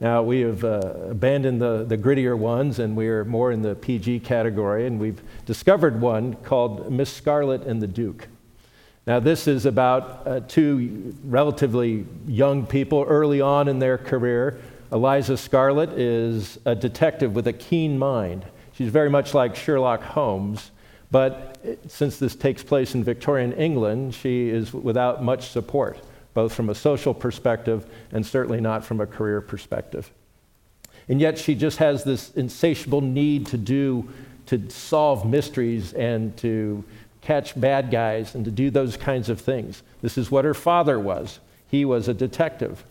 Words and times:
Now, 0.00 0.22
we 0.22 0.40
have 0.40 0.64
uh, 0.64 0.80
abandoned 1.08 1.62
the, 1.62 1.84
the 1.84 1.96
grittier 1.96 2.36
ones 2.36 2.78
and 2.78 2.94
we're 2.94 3.24
more 3.24 3.52
in 3.52 3.62
the 3.62 3.74
PG 3.74 4.20
category, 4.20 4.86
and 4.86 5.00
we've 5.00 5.22
discovered 5.46 5.98
one 5.98 6.34
called 6.34 6.92
Miss 6.92 7.10
Scarlet 7.10 7.62
and 7.62 7.80
the 7.80 7.86
Duke. 7.86 8.28
Now, 9.06 9.18
this 9.18 9.48
is 9.48 9.64
about 9.64 10.26
uh, 10.26 10.40
two 10.40 11.14
relatively 11.24 12.04
young 12.26 12.66
people 12.66 13.06
early 13.08 13.40
on 13.40 13.66
in 13.66 13.78
their 13.78 13.96
career 13.96 14.60
Eliza 14.90 15.36
Scarlet 15.36 15.90
is 15.90 16.58
a 16.64 16.74
detective 16.74 17.34
with 17.34 17.46
a 17.46 17.52
keen 17.52 17.98
mind. 17.98 18.46
She's 18.72 18.90
very 18.90 19.10
much 19.10 19.34
like 19.34 19.54
Sherlock 19.54 20.02
Holmes, 20.02 20.70
but 21.10 21.58
since 21.88 22.18
this 22.18 22.34
takes 22.34 22.62
place 22.62 22.94
in 22.94 23.04
Victorian 23.04 23.52
England, 23.52 24.14
she 24.14 24.48
is 24.48 24.72
without 24.72 25.22
much 25.22 25.50
support, 25.50 25.98
both 26.32 26.54
from 26.54 26.70
a 26.70 26.74
social 26.74 27.12
perspective 27.12 27.86
and 28.12 28.24
certainly 28.24 28.60
not 28.60 28.84
from 28.84 29.00
a 29.00 29.06
career 29.06 29.40
perspective. 29.40 30.10
And 31.08 31.20
yet 31.20 31.38
she 31.38 31.54
just 31.54 31.78
has 31.78 32.04
this 32.04 32.30
insatiable 32.32 33.00
need 33.00 33.46
to 33.48 33.58
do, 33.58 34.08
to 34.46 34.70
solve 34.70 35.28
mysteries 35.28 35.92
and 35.94 36.36
to 36.38 36.84
catch 37.20 37.58
bad 37.60 37.90
guys 37.90 38.34
and 38.34 38.44
to 38.44 38.50
do 38.50 38.70
those 38.70 38.96
kinds 38.96 39.28
of 39.28 39.40
things. 39.40 39.82
This 40.00 40.16
is 40.16 40.30
what 40.30 40.44
her 40.44 40.54
father 40.54 40.98
was. 40.98 41.40
He 41.66 41.84
was 41.84 42.08
a 42.08 42.14
detective. 42.14 42.84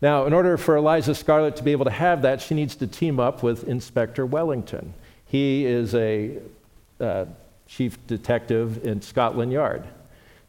Now, 0.00 0.26
in 0.26 0.32
order 0.32 0.56
for 0.56 0.76
Eliza 0.76 1.14
Scarlet 1.14 1.56
to 1.56 1.64
be 1.64 1.72
able 1.72 1.84
to 1.84 1.90
have 1.90 2.22
that, 2.22 2.40
she 2.40 2.54
needs 2.54 2.76
to 2.76 2.86
team 2.86 3.18
up 3.18 3.42
with 3.42 3.64
Inspector 3.64 4.24
Wellington. 4.26 4.94
He 5.26 5.66
is 5.66 5.94
a 5.94 6.38
uh, 7.00 7.26
chief 7.66 8.04
detective 8.06 8.86
in 8.86 9.02
Scotland 9.02 9.52
Yard. 9.52 9.84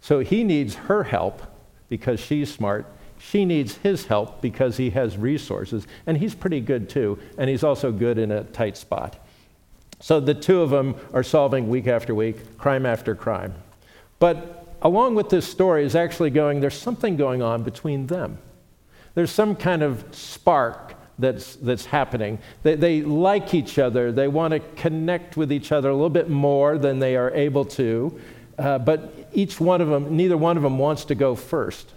So 0.01 0.19
he 0.19 0.43
needs 0.43 0.75
her 0.75 1.03
help 1.03 1.41
because 1.89 2.19
she's 2.19 2.53
smart. 2.53 2.85
She 3.17 3.43
needs 3.43 3.77
his 3.77 4.05
help 4.05 4.41
because 4.41 4.77
he 4.77 4.91
has 4.91 5.17
resources, 5.17 5.85
and 6.05 6.17
he's 6.17 6.33
pretty 6.33 6.61
good 6.61 6.89
too, 6.89 7.19
and 7.37 7.49
he's 7.49 7.63
also 7.63 7.91
good 7.91 8.17
in 8.17 8.31
a 8.31 8.45
tight 8.45 8.77
spot. 8.77 9.17
So 9.99 10.21
the 10.21 10.33
two 10.33 10.61
of 10.61 10.69
them 10.69 10.95
are 11.11 11.23
solving 11.23 11.67
week 11.67 11.87
after 11.87 12.15
week, 12.15 12.57
crime 12.57 12.85
after 12.85 13.15
crime. 13.15 13.53
But 14.19 14.77
along 14.81 15.15
with 15.15 15.29
this 15.29 15.45
story 15.45 15.83
is 15.83 15.95
actually 15.95 16.29
going, 16.29 16.61
there's 16.61 16.79
something 16.79 17.17
going 17.17 17.41
on 17.41 17.63
between 17.63 18.07
them. 18.07 18.37
There's 19.15 19.31
some 19.31 19.55
kind 19.55 19.83
of 19.83 20.03
spark 20.11 20.95
that's, 21.19 21.55
that's 21.57 21.85
happening. 21.85 22.39
They, 22.63 22.75
they 22.75 23.01
like 23.01 23.53
each 23.53 23.77
other. 23.77 24.11
They 24.11 24.27
want 24.27 24.53
to 24.53 24.59
connect 24.81 25.37
with 25.37 25.51
each 25.51 25.71
other 25.71 25.89
a 25.89 25.93
little 25.93 26.09
bit 26.09 26.29
more 26.29 26.77
than 26.77 26.99
they 26.99 27.15
are 27.15 27.31
able 27.31 27.65
to. 27.65 28.19
Uh, 28.57 28.77
but 28.77 29.29
each 29.33 29.59
one 29.59 29.81
of 29.81 29.89
them, 29.89 30.15
neither 30.15 30.37
one 30.37 30.57
of 30.57 30.63
them 30.63 30.77
wants 30.77 31.05
to 31.05 31.15
go 31.15 31.35
first. 31.35 31.93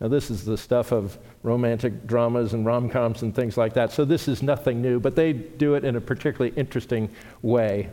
Now, 0.00 0.08
this 0.08 0.30
is 0.30 0.44
the 0.44 0.58
stuff 0.58 0.92
of 0.92 1.18
romantic 1.42 2.06
dramas 2.06 2.52
and 2.52 2.66
rom 2.66 2.90
coms 2.90 3.22
and 3.22 3.34
things 3.34 3.56
like 3.56 3.74
that. 3.74 3.92
So, 3.92 4.04
this 4.04 4.28
is 4.28 4.42
nothing 4.42 4.82
new, 4.82 4.98
but 4.98 5.14
they 5.14 5.32
do 5.32 5.74
it 5.74 5.84
in 5.84 5.96
a 5.96 6.00
particularly 6.00 6.54
interesting 6.56 7.10
way. 7.42 7.90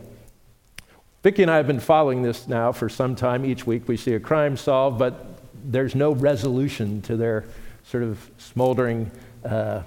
Vicki 1.22 1.42
and 1.42 1.50
I 1.50 1.56
have 1.56 1.66
been 1.66 1.80
following 1.80 2.22
this 2.22 2.48
now 2.48 2.72
for 2.72 2.88
some 2.88 3.14
time. 3.14 3.44
Each 3.44 3.66
week 3.66 3.86
we 3.86 3.96
see 3.96 4.14
a 4.14 4.20
crime 4.20 4.56
solved, 4.56 4.98
but 4.98 5.38
there's 5.64 5.94
no 5.94 6.12
resolution 6.12 7.00
to 7.02 7.16
their 7.16 7.44
sort 7.84 8.02
of 8.02 8.30
smoldering, 8.38 9.10
uh, 9.44 9.82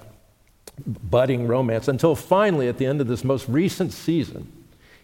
budding 0.86 1.46
romance 1.46 1.88
until 1.88 2.14
finally, 2.14 2.68
at 2.68 2.78
the 2.78 2.86
end 2.86 3.00
of 3.00 3.06
this 3.06 3.24
most 3.24 3.48
recent 3.48 3.92
season, 3.92 4.52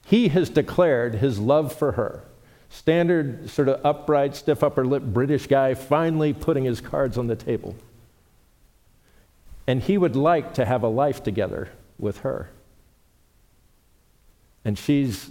he 0.04 0.28
has 0.28 0.50
declared 0.50 1.16
his 1.16 1.38
love 1.38 1.72
for 1.72 1.92
her. 1.92 2.24
Standard, 2.68 3.50
sort 3.50 3.68
of 3.68 3.84
upright, 3.84 4.34
stiff 4.34 4.62
upper 4.62 4.84
lip 4.84 5.02
British 5.02 5.46
guy, 5.46 5.74
finally 5.74 6.32
putting 6.32 6.64
his 6.64 6.80
cards 6.80 7.18
on 7.18 7.26
the 7.26 7.36
table. 7.36 7.76
And 9.66 9.82
he 9.82 9.96
would 9.96 10.16
like 10.16 10.54
to 10.54 10.64
have 10.64 10.82
a 10.82 10.88
life 10.88 11.22
together 11.22 11.68
with 11.98 12.18
her. 12.20 12.50
And 14.64 14.78
she's 14.78 15.30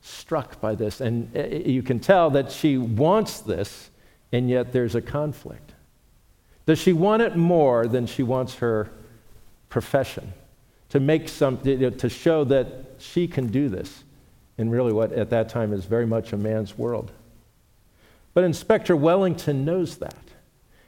struck 0.00 0.60
by 0.60 0.74
this. 0.74 1.00
And 1.00 1.36
uh, 1.36 1.46
you 1.46 1.82
can 1.82 1.98
tell 1.98 2.30
that 2.30 2.52
she 2.52 2.78
wants 2.78 3.40
this, 3.40 3.90
and 4.32 4.48
yet 4.48 4.72
there's 4.72 4.94
a 4.94 5.02
conflict. 5.02 5.72
Does 6.66 6.78
she 6.80 6.92
want 6.92 7.22
it 7.22 7.36
more 7.36 7.86
than 7.86 8.06
she 8.06 8.22
wants 8.22 8.56
her 8.56 8.90
profession? 9.68 10.32
To 10.90 11.00
make 11.00 11.28
some, 11.28 11.58
to 11.58 12.08
show 12.08 12.44
that 12.44 12.66
she 12.98 13.26
can 13.28 13.48
do 13.48 13.68
this 13.68 14.04
in 14.58 14.70
really 14.70 14.92
what 14.92 15.12
at 15.12 15.30
that 15.30 15.48
time 15.48 15.72
is 15.72 15.84
very 15.84 16.06
much 16.06 16.32
a 16.32 16.36
man's 16.36 16.76
world. 16.76 17.12
But 18.34 18.44
Inspector 18.44 18.94
Wellington 18.94 19.64
knows 19.64 19.96
that. 19.98 20.14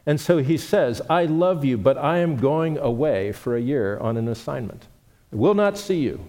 And 0.07 0.21
so 0.21 0.39
he 0.39 0.57
says, 0.57 1.03
I 1.11 1.27
love 1.27 1.65
you, 1.65 1.77
but 1.77 1.99
I 1.99 2.19
am 2.19 2.37
going 2.37 2.79
away 2.79 3.33
for 3.33 3.57
a 3.57 3.61
year 3.61 3.99
on 3.99 4.17
an 4.17 4.29
assignment. 4.29 4.87
I 5.33 5.37
will 5.37 5.55
not 5.55 5.77
see 5.77 6.01
you. 6.01 6.25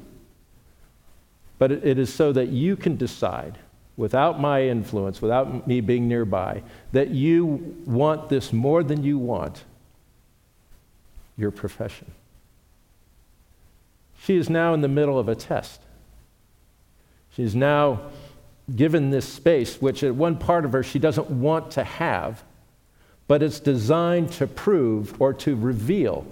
But 1.58 1.72
it 1.72 1.98
is 1.98 2.14
so 2.14 2.32
that 2.34 2.50
you 2.50 2.76
can 2.76 2.98
decide 2.98 3.58
without 4.00 4.40
my 4.40 4.64
influence, 4.64 5.22
without 5.22 5.68
me 5.68 5.82
being 5.82 6.08
nearby, 6.08 6.64
that 6.94 7.10
you 7.10 7.76
want 7.86 8.30
this 8.30 8.54
more 8.54 8.82
than 8.82 9.04
you 9.04 9.18
want 9.18 9.66
your 11.36 11.52
profession. 11.52 12.10
She 14.24 14.38
is 14.38 14.50
now 14.50 14.74
in 14.74 14.80
the 14.80 14.88
middle 14.88 15.20
of 15.20 15.28
a 15.28 15.36
test. 15.36 15.82
She's 17.36 17.54
now 17.54 18.04
given 18.74 19.10
this 19.10 19.28
space, 19.28 19.82
which 19.82 20.02
at 20.02 20.16
one 20.16 20.38
part 20.38 20.64
of 20.64 20.72
her 20.72 20.82
she 20.82 20.98
doesn't 20.98 21.30
want 21.30 21.72
to 21.72 21.84
have, 21.84 22.42
but 23.28 23.44
it's 23.44 23.60
designed 23.60 24.32
to 24.32 24.48
prove 24.48 25.22
or 25.22 25.34
to 25.34 25.58
reveal 25.58 26.26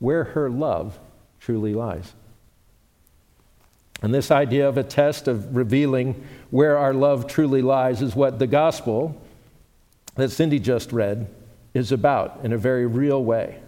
where 0.00 0.24
her 0.24 0.50
love 0.50 0.98
truly 1.38 1.74
lies. 1.74 2.12
And 4.04 4.12
this 4.12 4.30
idea 4.30 4.68
of 4.68 4.76
a 4.76 4.84
test 4.84 5.28
of 5.28 5.56
revealing 5.56 6.22
where 6.50 6.76
our 6.76 6.92
love 6.92 7.26
truly 7.26 7.62
lies 7.62 8.02
is 8.02 8.14
what 8.14 8.38
the 8.38 8.46
gospel 8.46 9.18
that 10.16 10.28
Cindy 10.28 10.58
just 10.58 10.92
read 10.92 11.26
is 11.72 11.90
about 11.90 12.40
in 12.42 12.52
a 12.52 12.58
very 12.58 12.84
real 12.84 13.24
way. 13.24 13.62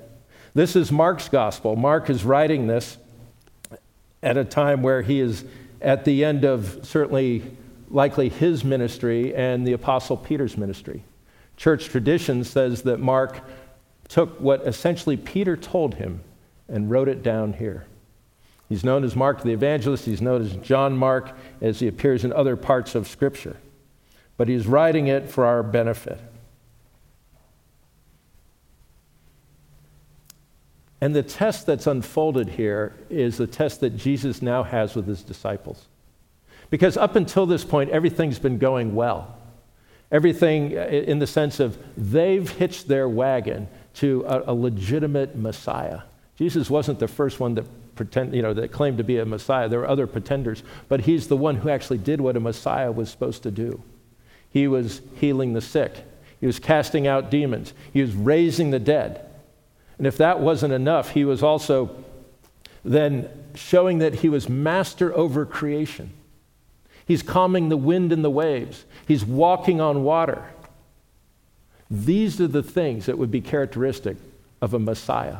This 0.52 0.76
is 0.76 0.92
Mark's 0.92 1.30
gospel. 1.30 1.74
Mark 1.74 2.10
is 2.10 2.22
writing 2.22 2.66
this 2.66 2.98
at 4.22 4.36
a 4.36 4.44
time 4.44 4.82
where 4.82 5.00
he 5.00 5.20
is 5.20 5.42
at 5.80 6.04
the 6.04 6.22
end 6.22 6.44
of 6.44 6.80
certainly 6.82 7.56
likely 7.88 8.28
his 8.28 8.62
ministry 8.62 9.34
and 9.34 9.66
the 9.66 9.72
apostle 9.72 10.18
Peter's 10.18 10.58
ministry. 10.58 11.02
Church 11.56 11.86
tradition 11.86 12.44
says 12.44 12.82
that 12.82 13.00
Mark 13.00 13.40
took 14.08 14.38
what 14.38 14.66
essentially 14.66 15.16
Peter 15.16 15.56
told 15.56 15.94
him 15.94 16.20
and 16.68 16.90
wrote 16.90 17.08
it 17.08 17.22
down 17.22 17.54
here. 17.54 17.86
He's 18.68 18.84
known 18.84 19.04
as 19.04 19.14
Mark 19.14 19.42
the 19.42 19.52
Evangelist. 19.52 20.06
He's 20.06 20.20
known 20.20 20.42
as 20.42 20.56
John 20.56 20.96
Mark 20.96 21.36
as 21.60 21.80
he 21.80 21.86
appears 21.86 22.24
in 22.24 22.32
other 22.32 22.56
parts 22.56 22.94
of 22.94 23.06
Scripture. 23.06 23.56
But 24.36 24.48
he's 24.48 24.66
writing 24.66 25.06
it 25.06 25.30
for 25.30 25.44
our 25.46 25.62
benefit. 25.62 26.20
And 31.00 31.14
the 31.14 31.22
test 31.22 31.66
that's 31.66 31.86
unfolded 31.86 32.48
here 32.48 32.96
is 33.08 33.36
the 33.36 33.46
test 33.46 33.80
that 33.80 33.96
Jesus 33.96 34.42
now 34.42 34.62
has 34.62 34.94
with 34.94 35.06
his 35.06 35.22
disciples. 35.22 35.86
Because 36.70 36.96
up 36.96 37.14
until 37.14 37.46
this 37.46 37.64
point, 37.64 37.90
everything's 37.90 38.38
been 38.38 38.58
going 38.58 38.94
well. 38.94 39.36
Everything 40.10 40.72
in 40.72 41.18
the 41.18 41.26
sense 41.26 41.60
of 41.60 41.78
they've 41.96 42.48
hitched 42.48 42.88
their 42.88 43.08
wagon 43.08 43.68
to 43.94 44.24
a, 44.26 44.52
a 44.52 44.54
legitimate 44.54 45.36
Messiah. 45.36 46.02
Jesus 46.36 46.70
wasn't 46.70 46.98
the 46.98 47.08
first 47.08 47.40
one 47.40 47.54
that 47.54 47.66
pretend, 47.96 48.34
you 48.34 48.42
know, 48.42 48.54
that 48.54 48.70
claimed 48.70 48.98
to 48.98 49.04
be 49.04 49.18
a 49.18 49.24
Messiah. 49.26 49.68
There 49.68 49.80
were 49.80 49.88
other 49.88 50.06
pretenders, 50.06 50.62
but 50.88 51.00
he's 51.00 51.26
the 51.26 51.36
one 51.36 51.56
who 51.56 51.68
actually 51.68 51.98
did 51.98 52.20
what 52.20 52.36
a 52.36 52.40
Messiah 52.40 52.92
was 52.92 53.10
supposed 53.10 53.42
to 53.42 53.50
do. 53.50 53.82
he 54.50 54.66
was 54.66 55.02
healing 55.16 55.52
the 55.52 55.60
sick, 55.60 55.92
he 56.40 56.46
was 56.46 56.58
casting 56.58 57.06
out 57.06 57.30
demons, 57.30 57.74
he 57.92 58.00
was 58.00 58.14
raising 58.14 58.70
the 58.70 58.78
dead. 58.78 59.20
And 59.98 60.06
if 60.06 60.16
that 60.18 60.40
wasn't 60.40 60.72
enough, 60.72 61.10
he 61.10 61.24
was 61.24 61.42
also 61.42 61.90
then 62.84 63.28
showing 63.54 63.98
that 63.98 64.14
he 64.16 64.28
was 64.28 64.48
master 64.48 65.14
over 65.14 65.44
creation. 65.44 66.10
He's 67.06 67.22
calming 67.22 67.68
the 67.68 67.76
wind 67.76 68.12
and 68.12 68.24
the 68.24 68.30
waves. 68.30 68.84
He's 69.06 69.24
walking 69.24 69.80
on 69.80 70.04
water. 70.04 70.44
These 71.90 72.40
are 72.40 72.48
the 72.48 72.62
things 72.62 73.06
that 73.06 73.16
would 73.16 73.30
be 73.30 73.40
characteristic 73.40 74.16
of 74.60 74.74
a 74.74 74.78
Messiah. 74.78 75.38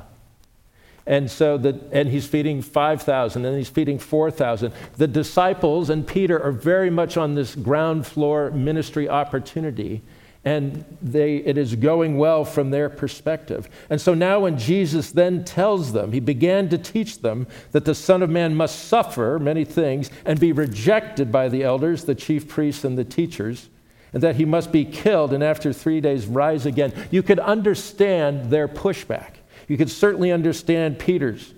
And 1.07 1.31
so 1.31 1.57
the, 1.57 1.81
and 1.93 2.09
he's 2.09 2.27
feeding 2.27 2.63
5,000 2.63 3.45
and 3.45 3.57
he's 3.57 3.69
feeding 3.69 3.99
4,000. 3.99 4.73
The 4.97 5.07
disciples 5.07 5.89
and 5.89 6.07
Peter 6.07 6.43
are 6.43 6.51
very 6.51 6.91
much 6.91 7.17
on 7.17 7.35
this 7.35 7.55
ground 7.55 8.07
floor 8.07 8.51
ministry 8.51 9.09
opportunity 9.09 10.03
and 10.47 10.85
they, 11.03 11.39
it 11.39 11.59
is 11.59 11.75
going 11.75 12.19
well 12.19 12.45
from 12.45 12.71
their 12.71 12.89
perspective. 12.89 13.69
And 13.91 14.01
so 14.01 14.15
now, 14.15 14.39
when 14.39 14.57
Jesus 14.57 15.11
then 15.11 15.45
tells 15.45 15.93
them, 15.93 16.13
he 16.13 16.21
began 16.21 16.69
to 16.69 16.79
teach 16.79 17.21
them 17.21 17.49
that 17.73 17.85
the 17.85 17.97
Son 17.97 18.23
of 18.23 18.31
Man 18.31 18.55
must 18.55 18.85
suffer 18.85 19.41
many 19.41 19.65
things 19.65 20.09
and 20.25 20.39
be 20.39 20.53
rejected 20.53 21.33
by 21.33 21.49
the 21.49 21.65
elders, 21.65 22.05
the 22.05 22.15
chief 22.15 22.47
priests, 22.47 22.85
and 22.85 22.97
the 22.97 23.05
teachers, 23.05 23.69
and 24.13 24.23
that 24.23 24.37
he 24.37 24.45
must 24.45 24.71
be 24.71 24.85
killed 24.85 25.33
and 25.33 25.43
after 25.43 25.73
three 25.73 26.01
days 26.01 26.27
rise 26.27 26.65
again. 26.65 26.93
You 27.11 27.25
could 27.25 27.41
understand 27.41 28.49
their 28.49 28.69
pushback. 28.69 29.39
You 29.69 29.77
could 29.77 29.91
certainly 29.91 30.33
understand 30.33 30.99
Peter's. 30.99 31.55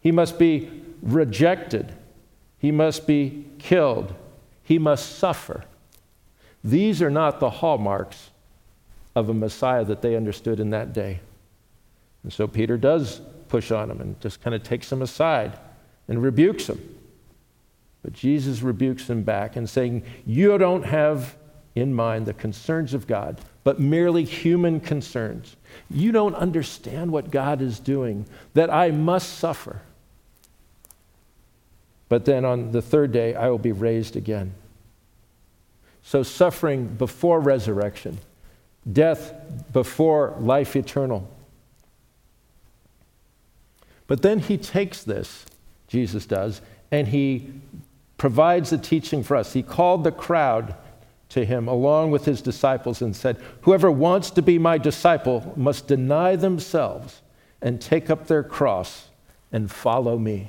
He 0.00 0.12
must 0.12 0.38
be 0.38 0.70
rejected, 1.02 1.94
he 2.58 2.70
must 2.70 3.06
be 3.06 3.46
killed, 3.58 4.14
he 4.62 4.78
must 4.78 5.18
suffer. 5.18 5.64
These 6.62 7.02
are 7.02 7.10
not 7.10 7.40
the 7.40 7.50
hallmarks 7.50 8.30
of 9.14 9.28
a 9.28 9.34
Messiah 9.34 9.84
that 9.84 10.02
they 10.02 10.16
understood 10.16 10.60
in 10.60 10.70
that 10.70 10.92
day. 10.92 11.20
And 12.22 12.32
so 12.32 12.46
Peter 12.48 12.76
does 12.76 13.20
push 13.48 13.70
on 13.70 13.90
him 13.90 14.00
and 14.00 14.18
just 14.20 14.42
kind 14.42 14.54
of 14.54 14.62
takes 14.62 14.90
him 14.90 15.02
aside 15.02 15.58
and 16.08 16.22
rebukes 16.22 16.68
him. 16.68 16.96
But 18.02 18.12
Jesus 18.12 18.62
rebukes 18.62 19.08
him 19.08 19.22
back 19.22 19.56
and 19.56 19.68
saying, 19.68 20.04
You 20.26 20.58
don't 20.58 20.84
have 20.84 21.36
in 21.74 21.92
mind 21.92 22.26
the 22.26 22.34
concerns 22.34 22.94
of 22.94 23.06
God, 23.06 23.40
but 23.64 23.80
merely 23.80 24.24
human 24.24 24.80
concerns. 24.80 25.56
You 25.90 26.12
don't 26.12 26.34
understand 26.34 27.10
what 27.10 27.30
God 27.30 27.60
is 27.60 27.80
doing, 27.80 28.26
that 28.54 28.72
I 28.72 28.90
must 28.90 29.38
suffer. 29.38 29.82
But 32.08 32.24
then 32.24 32.44
on 32.44 32.72
the 32.72 32.82
third 32.82 33.12
day, 33.12 33.34
I 33.34 33.48
will 33.48 33.58
be 33.58 33.72
raised 33.72 34.14
again. 34.14 34.54
So, 36.02 36.22
suffering 36.22 36.86
before 36.86 37.40
resurrection, 37.40 38.18
death 38.90 39.32
before 39.72 40.36
life 40.38 40.76
eternal. 40.76 41.28
But 44.06 44.20
then 44.20 44.38
he 44.38 44.58
takes 44.58 45.02
this, 45.02 45.46
Jesus 45.88 46.26
does, 46.26 46.60
and 46.92 47.08
he 47.08 47.52
provides 48.18 48.70
a 48.70 48.78
teaching 48.78 49.22
for 49.22 49.34
us. 49.34 49.54
He 49.54 49.62
called 49.62 50.04
the 50.04 50.12
crowd 50.12 50.74
to 51.34 51.44
him 51.44 51.68
along 51.68 52.10
with 52.10 52.24
his 52.24 52.42
disciples 52.42 53.00
and 53.00 53.14
said, 53.14 53.36
Whoever 53.62 53.90
wants 53.90 54.30
to 54.32 54.42
be 54.42 54.58
my 54.58 54.78
disciple 54.78 55.52
must 55.56 55.86
deny 55.86 56.34
themselves 56.36 57.22
and 57.62 57.80
take 57.80 58.10
up 58.10 58.26
their 58.26 58.42
cross 58.42 59.08
and 59.52 59.70
follow 59.70 60.18
me 60.18 60.48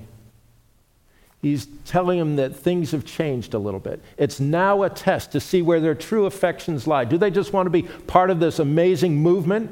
he's 1.45 1.67
telling 1.85 2.17
them 2.17 2.37
that 2.37 2.55
things 2.55 2.89
have 2.89 3.05
changed 3.05 3.53
a 3.53 3.59
little 3.59 3.79
bit. 3.79 4.01
It's 4.17 4.39
now 4.39 4.81
a 4.81 4.89
test 4.89 5.31
to 5.33 5.39
see 5.39 5.61
where 5.61 5.79
their 5.79 5.93
true 5.93 6.25
affections 6.25 6.87
lie. 6.87 7.05
Do 7.05 7.19
they 7.19 7.29
just 7.29 7.53
want 7.53 7.67
to 7.67 7.69
be 7.69 7.83
part 7.83 8.31
of 8.31 8.39
this 8.39 8.57
amazing 8.57 9.17
movement? 9.17 9.69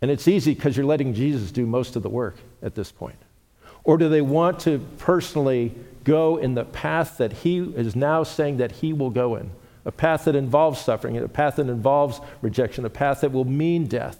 And 0.00 0.10
it's 0.10 0.26
easy 0.26 0.54
because 0.54 0.78
you're 0.78 0.86
letting 0.86 1.12
Jesus 1.12 1.50
do 1.52 1.66
most 1.66 1.94
of 1.94 2.02
the 2.02 2.08
work 2.08 2.36
at 2.62 2.74
this 2.74 2.90
point. 2.90 3.18
Or 3.84 3.98
do 3.98 4.08
they 4.08 4.22
want 4.22 4.60
to 4.60 4.78
personally 4.96 5.74
go 6.08 6.38
in 6.38 6.54
the 6.54 6.64
path 6.64 7.18
that 7.18 7.32
he 7.32 7.58
is 7.58 7.94
now 7.94 8.22
saying 8.22 8.56
that 8.56 8.72
he 8.72 8.92
will 8.92 9.10
go 9.10 9.36
in? 9.36 9.50
A 9.84 9.92
path 9.92 10.24
that 10.24 10.34
involves 10.34 10.80
suffering, 10.80 11.16
a 11.16 11.28
path 11.28 11.56
that 11.56 11.68
involves 11.68 12.20
rejection, 12.42 12.84
a 12.84 12.90
path 12.90 13.20
that 13.20 13.32
will 13.32 13.44
mean 13.44 13.86
death, 13.86 14.18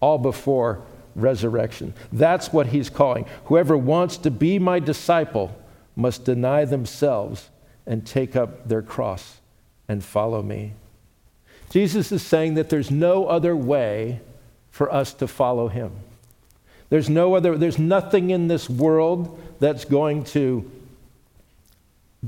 all 0.00 0.18
before 0.18 0.82
resurrection. 1.14 1.94
That's 2.12 2.52
what 2.52 2.68
he's 2.68 2.90
calling. 2.90 3.26
Whoever 3.46 3.76
wants 3.76 4.16
to 4.18 4.30
be 4.30 4.58
my 4.58 4.78
disciple 4.78 5.56
must 5.96 6.24
deny 6.24 6.64
themselves 6.64 7.50
and 7.86 8.06
take 8.06 8.36
up 8.36 8.68
their 8.68 8.82
cross 8.82 9.40
and 9.88 10.04
follow 10.04 10.42
me. 10.42 10.72
Jesus 11.70 12.12
is 12.12 12.22
saying 12.22 12.54
that 12.54 12.68
there's 12.68 12.90
no 12.90 13.26
other 13.26 13.56
way 13.56 14.20
for 14.70 14.92
us 14.92 15.12
to 15.14 15.26
follow 15.26 15.68
him. 15.68 15.92
There's 16.88 17.08
no 17.08 17.34
other 17.34 17.56
there's 17.56 17.78
nothing 17.78 18.30
in 18.30 18.46
this 18.48 18.70
world 18.70 19.40
that's 19.58 19.84
going 19.84 20.24
to 20.24 20.70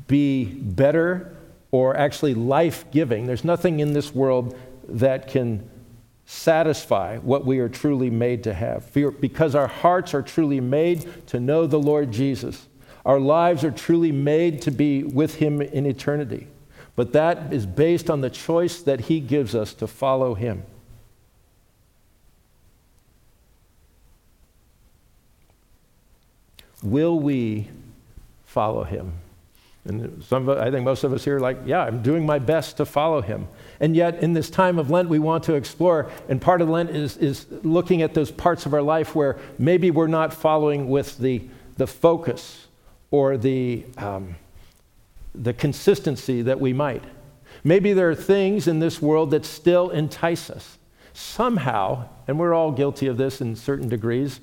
be 0.07 0.45
better 0.45 1.37
or 1.71 1.97
actually 1.97 2.35
life-giving. 2.35 3.27
There's 3.27 3.45
nothing 3.45 3.81
in 3.81 3.93
this 3.93 4.15
world 4.15 4.59
that 4.89 5.29
can 5.29 5.69
satisfy 6.25 7.19
what 7.19 7.45
we 7.45 7.59
are 7.59 7.69
truly 7.69 8.11
made 8.11 8.45
to 8.45 8.55
have. 8.55 8.93
Because 9.21 9.55
our 9.55 9.67
hearts 9.67 10.15
are 10.15 10.23
truly 10.23 10.61
made 10.61 11.27
to 11.29 11.41
know 11.41 11.67
the 11.67 11.79
Lord 11.79 12.13
Jesus. 12.13 12.69
Our 13.05 13.19
lives 13.19 13.65
are 13.65 13.71
truly 13.71 14.13
made 14.13 14.61
to 14.63 14.71
be 14.71 15.03
with 15.03 15.37
Him 15.37 15.63
in 15.63 15.87
eternity. 15.87 16.47
But 16.97 17.13
that 17.13 17.53
is 17.53 17.65
based 17.65 18.11
on 18.11 18.21
the 18.21 18.29
choice 18.29 18.83
that 18.83 19.01
He 19.01 19.21
gives 19.21 19.55
us 19.55 19.73
to 19.75 19.87
follow 19.87 20.35
Him. 20.35 20.65
Will 26.83 27.19
we 27.19 27.69
follow 28.45 28.85
Him? 28.85 29.15
And 29.85 30.23
some, 30.25 30.51
I 30.51 30.71
think 30.71 30.85
most 30.85 31.05
of 31.05 31.13
us 31.13 31.25
here 31.25 31.37
are 31.37 31.41
like, 31.41 31.59
yeah, 31.65 31.83
I'm 31.83 32.03
doing 32.03 32.27
my 32.27 32.39
best 32.39 32.77
to 32.77 32.85
follow 32.85 33.23
him. 33.23 33.49
And 33.81 33.97
yet, 33.97 34.23
in 34.23 34.35
this 34.35 34.51
time 34.51 34.79
of 34.79 34.91
Lent, 34.91 35.09
we 35.09 35.19
want 35.19 35.45
to 35.45 35.55
explore, 35.55 36.11
and 36.29 36.41
part 36.41 36.61
of 36.61 36.69
Lent 36.69 36.91
is, 36.91 37.17
is 37.17 37.47
looking 37.63 38.03
at 38.03 38.13
those 38.13 38.31
parts 38.31 38.67
of 38.67 38.75
our 38.75 38.83
life 38.83 39.15
where 39.15 39.39
maybe 39.59 39.91
we're 39.91 40.07
not 40.07 40.35
following 40.35 40.89
with 40.89 41.17
the, 41.19 41.49
the 41.77 41.87
focus 41.87 42.67
or 43.11 43.39
the, 43.39 43.85
um, 43.97 44.35
the 45.35 45.55
consistency 45.55 46.43
that 46.43 46.61
we 46.61 46.73
might. 46.73 47.05
Maybe 47.65 47.93
there 47.93 48.11
are 48.11 48.15
things 48.15 48.69
in 48.69 48.81
this 48.81 49.01
world 49.01 49.31
that 49.31 49.45
still 49.45 49.91
entice 49.91 50.51
us. 50.51 50.77
Somehow, 51.15 52.09
and 52.29 52.39
we're 52.39 52.55
all 52.55 52.73
guilty 52.73 53.07
of 53.07 53.17
this 53.17 53.41
in 53.41 53.57
certain 53.57 53.89
degrees, 53.89 54.41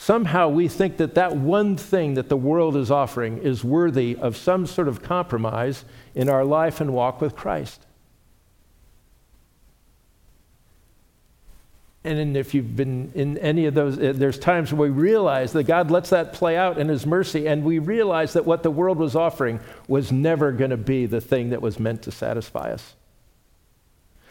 Somehow 0.00 0.48
we 0.48 0.66
think 0.66 0.96
that 0.96 1.16
that 1.16 1.36
one 1.36 1.76
thing 1.76 2.14
that 2.14 2.30
the 2.30 2.36
world 2.36 2.74
is 2.74 2.90
offering 2.90 3.36
is 3.36 3.62
worthy 3.62 4.16
of 4.16 4.34
some 4.34 4.64
sort 4.64 4.88
of 4.88 5.02
compromise 5.02 5.84
in 6.14 6.30
our 6.30 6.42
life 6.42 6.80
and 6.80 6.94
walk 6.94 7.20
with 7.20 7.36
Christ. 7.36 7.84
And 12.02 12.34
if 12.34 12.54
you've 12.54 12.74
been 12.74 13.12
in 13.14 13.36
any 13.36 13.66
of 13.66 13.74
those, 13.74 13.98
eh, 13.98 14.12
there's 14.12 14.38
times 14.38 14.72
where 14.72 14.90
we 14.90 15.02
realize 15.02 15.52
that 15.52 15.64
God 15.64 15.90
lets 15.90 16.08
that 16.08 16.32
play 16.32 16.56
out 16.56 16.78
in 16.78 16.88
His 16.88 17.04
mercy, 17.04 17.46
and 17.46 17.62
we 17.62 17.78
realize 17.78 18.32
that 18.32 18.46
what 18.46 18.62
the 18.62 18.70
world 18.70 18.96
was 18.96 19.14
offering 19.14 19.60
was 19.86 20.10
never 20.10 20.50
going 20.50 20.70
to 20.70 20.78
be 20.78 21.04
the 21.04 21.20
thing 21.20 21.50
that 21.50 21.60
was 21.60 21.78
meant 21.78 22.00
to 22.04 22.10
satisfy 22.10 22.72
us. 22.72 22.94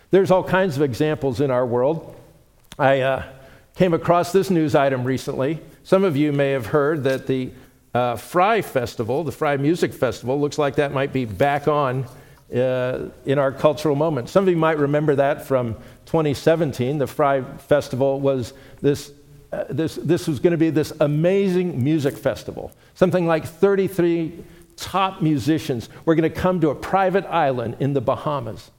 There's 0.09 0.31
all 0.31 0.43
kinds 0.43 0.77
of 0.77 0.81
examples 0.81 1.39
in 1.39 1.51
our 1.51 1.63
world. 1.63 2.15
I, 2.79 3.01
uh, 3.01 3.23
came 3.79 3.93
across 3.93 4.33
this 4.33 4.49
news 4.49 4.75
item 4.75 5.05
recently. 5.05 5.57
Some 5.83 6.03
of 6.03 6.17
you 6.17 6.33
may 6.33 6.51
have 6.51 6.65
heard 6.65 7.05
that 7.05 7.27
the 7.27 7.49
uh, 7.93 8.17
Fyre 8.17 8.61
Festival, 8.61 9.23
the 9.23 9.31
Fyre 9.31 9.57
Music 9.57 9.93
Festival, 9.93 10.37
looks 10.37 10.57
like 10.57 10.75
that 10.75 10.91
might 10.91 11.13
be 11.13 11.23
back 11.23 11.69
on 11.69 12.05
uh, 12.53 13.07
in 13.25 13.39
our 13.39 13.53
cultural 13.53 13.95
moment. 13.95 14.27
Some 14.27 14.43
of 14.43 14.49
you 14.49 14.57
might 14.57 14.77
remember 14.77 15.15
that 15.15 15.47
from 15.47 15.75
2017. 16.07 16.97
The 16.97 17.07
Fyre 17.07 17.57
Festival 17.69 18.19
was 18.19 18.51
this. 18.81 19.13
Uh, 19.53 19.63
this, 19.69 19.95
this 19.95 20.27
was 20.27 20.39
going 20.39 20.51
to 20.51 20.57
be 20.57 20.69
this 20.69 20.91
amazing 20.99 21.81
music 21.81 22.17
festival. 22.17 22.71
Something 22.95 23.25
like 23.25 23.47
33 23.47 24.43
top 24.75 25.21
musicians 25.21 25.87
were 26.03 26.15
going 26.15 26.29
to 26.29 26.39
come 26.39 26.59
to 26.61 26.69
a 26.69 26.75
private 26.75 27.25
island 27.27 27.77
in 27.79 27.93
the 27.93 28.01
Bahamas. 28.01 28.71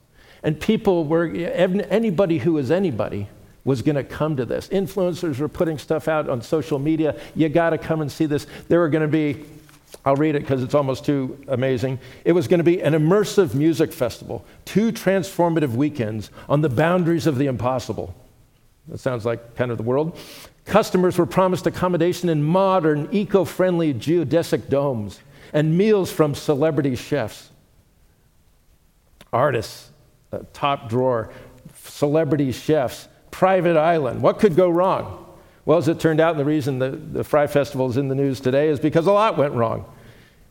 And 0.43 0.61
people 0.61 1.07
were, 1.07 1.27
anybody 1.27 2.39
who 2.39 2.53
was 2.53 2.71
anybody 2.71 3.29
was 3.65 3.83
going 3.83 3.97
to 3.97 4.05
come 4.05 4.37
to 4.37 4.45
this. 4.45 4.69
Influencers 4.69 5.39
were 5.39 5.49
putting 5.49 5.79
stuff 5.79 6.09
out 6.09 6.29
on 6.29 6.41
social 6.43 6.79
media. 6.79 7.19
You 7.35 7.49
got 7.49 7.71
to 7.71 7.79
come 7.79 8.01
and 8.01 8.11
see 8.11 8.27
this. 8.27 8.47
There 8.69 8.81
were 8.81 8.89
going 8.89 9.03
to 9.03 9.09
be, 9.09 9.45
I'll 10.05 10.17
read 10.17 10.35
it 10.35 10.41
because 10.41 10.63
it's 10.63 10.75
almost 10.75 11.05
too 11.05 11.39
amazing. 11.49 11.99
It 12.25 12.33
was 12.33 12.49
going 12.49 12.59
to 12.59 12.65
be 12.65 12.81
an 12.81 12.95
immersive 12.95 13.55
music 13.55 13.93
festival, 13.93 14.45
two 14.65 14.93
transformative 14.93 15.71
weekends 15.71 16.31
on 16.49 16.63
the 16.63 16.71
boundaries 16.71 17.27
of 17.27 17.37
the 17.37 17.47
impossible. 17.47 18.15
That 18.89 18.99
sounds 18.99 19.27
like 19.27 19.57
kind 19.57 19.71
of 19.71 19.77
the 19.77 19.83
world. 19.85 20.19
Customers 20.65 21.19
were 21.19 21.27
promised 21.27 21.67
accommodation 21.67 22.29
in 22.29 22.43
modern, 22.43 23.09
eco 23.13 23.45
friendly 23.45 23.93
geodesic 23.93 24.69
domes 24.69 25.21
and 25.53 25.77
meals 25.77 26.11
from 26.11 26.35
celebrity 26.35 26.95
chefs. 26.95 27.51
artists, 29.33 29.91
top 30.53 30.89
drawer, 30.89 31.33
celebrity 31.85 32.53
chefs, 32.53 33.09
private 33.31 33.77
island. 33.77 34.23
What 34.23 34.39
could 34.39 34.57
go 34.57 34.69
wrong? 34.69 35.17
Well, 35.65 35.79
as 35.79 35.89
it 35.89 36.01
turned 36.01 36.21
out, 36.21 36.33
and 36.33 36.41
the 36.41 36.45
reason 36.45 36.79
the, 36.79 36.91
the 36.91 37.25
Fyre 37.25 37.49
Festival 37.49 37.89
is 37.89 37.97
in 37.97 38.09
the 38.09 38.15
news 38.15 38.41
today 38.41 38.69
is 38.69 38.81
because 38.81 39.07
a 39.07 39.13
lot 39.13 39.37
went 39.37 39.55
wrong. 39.55 39.85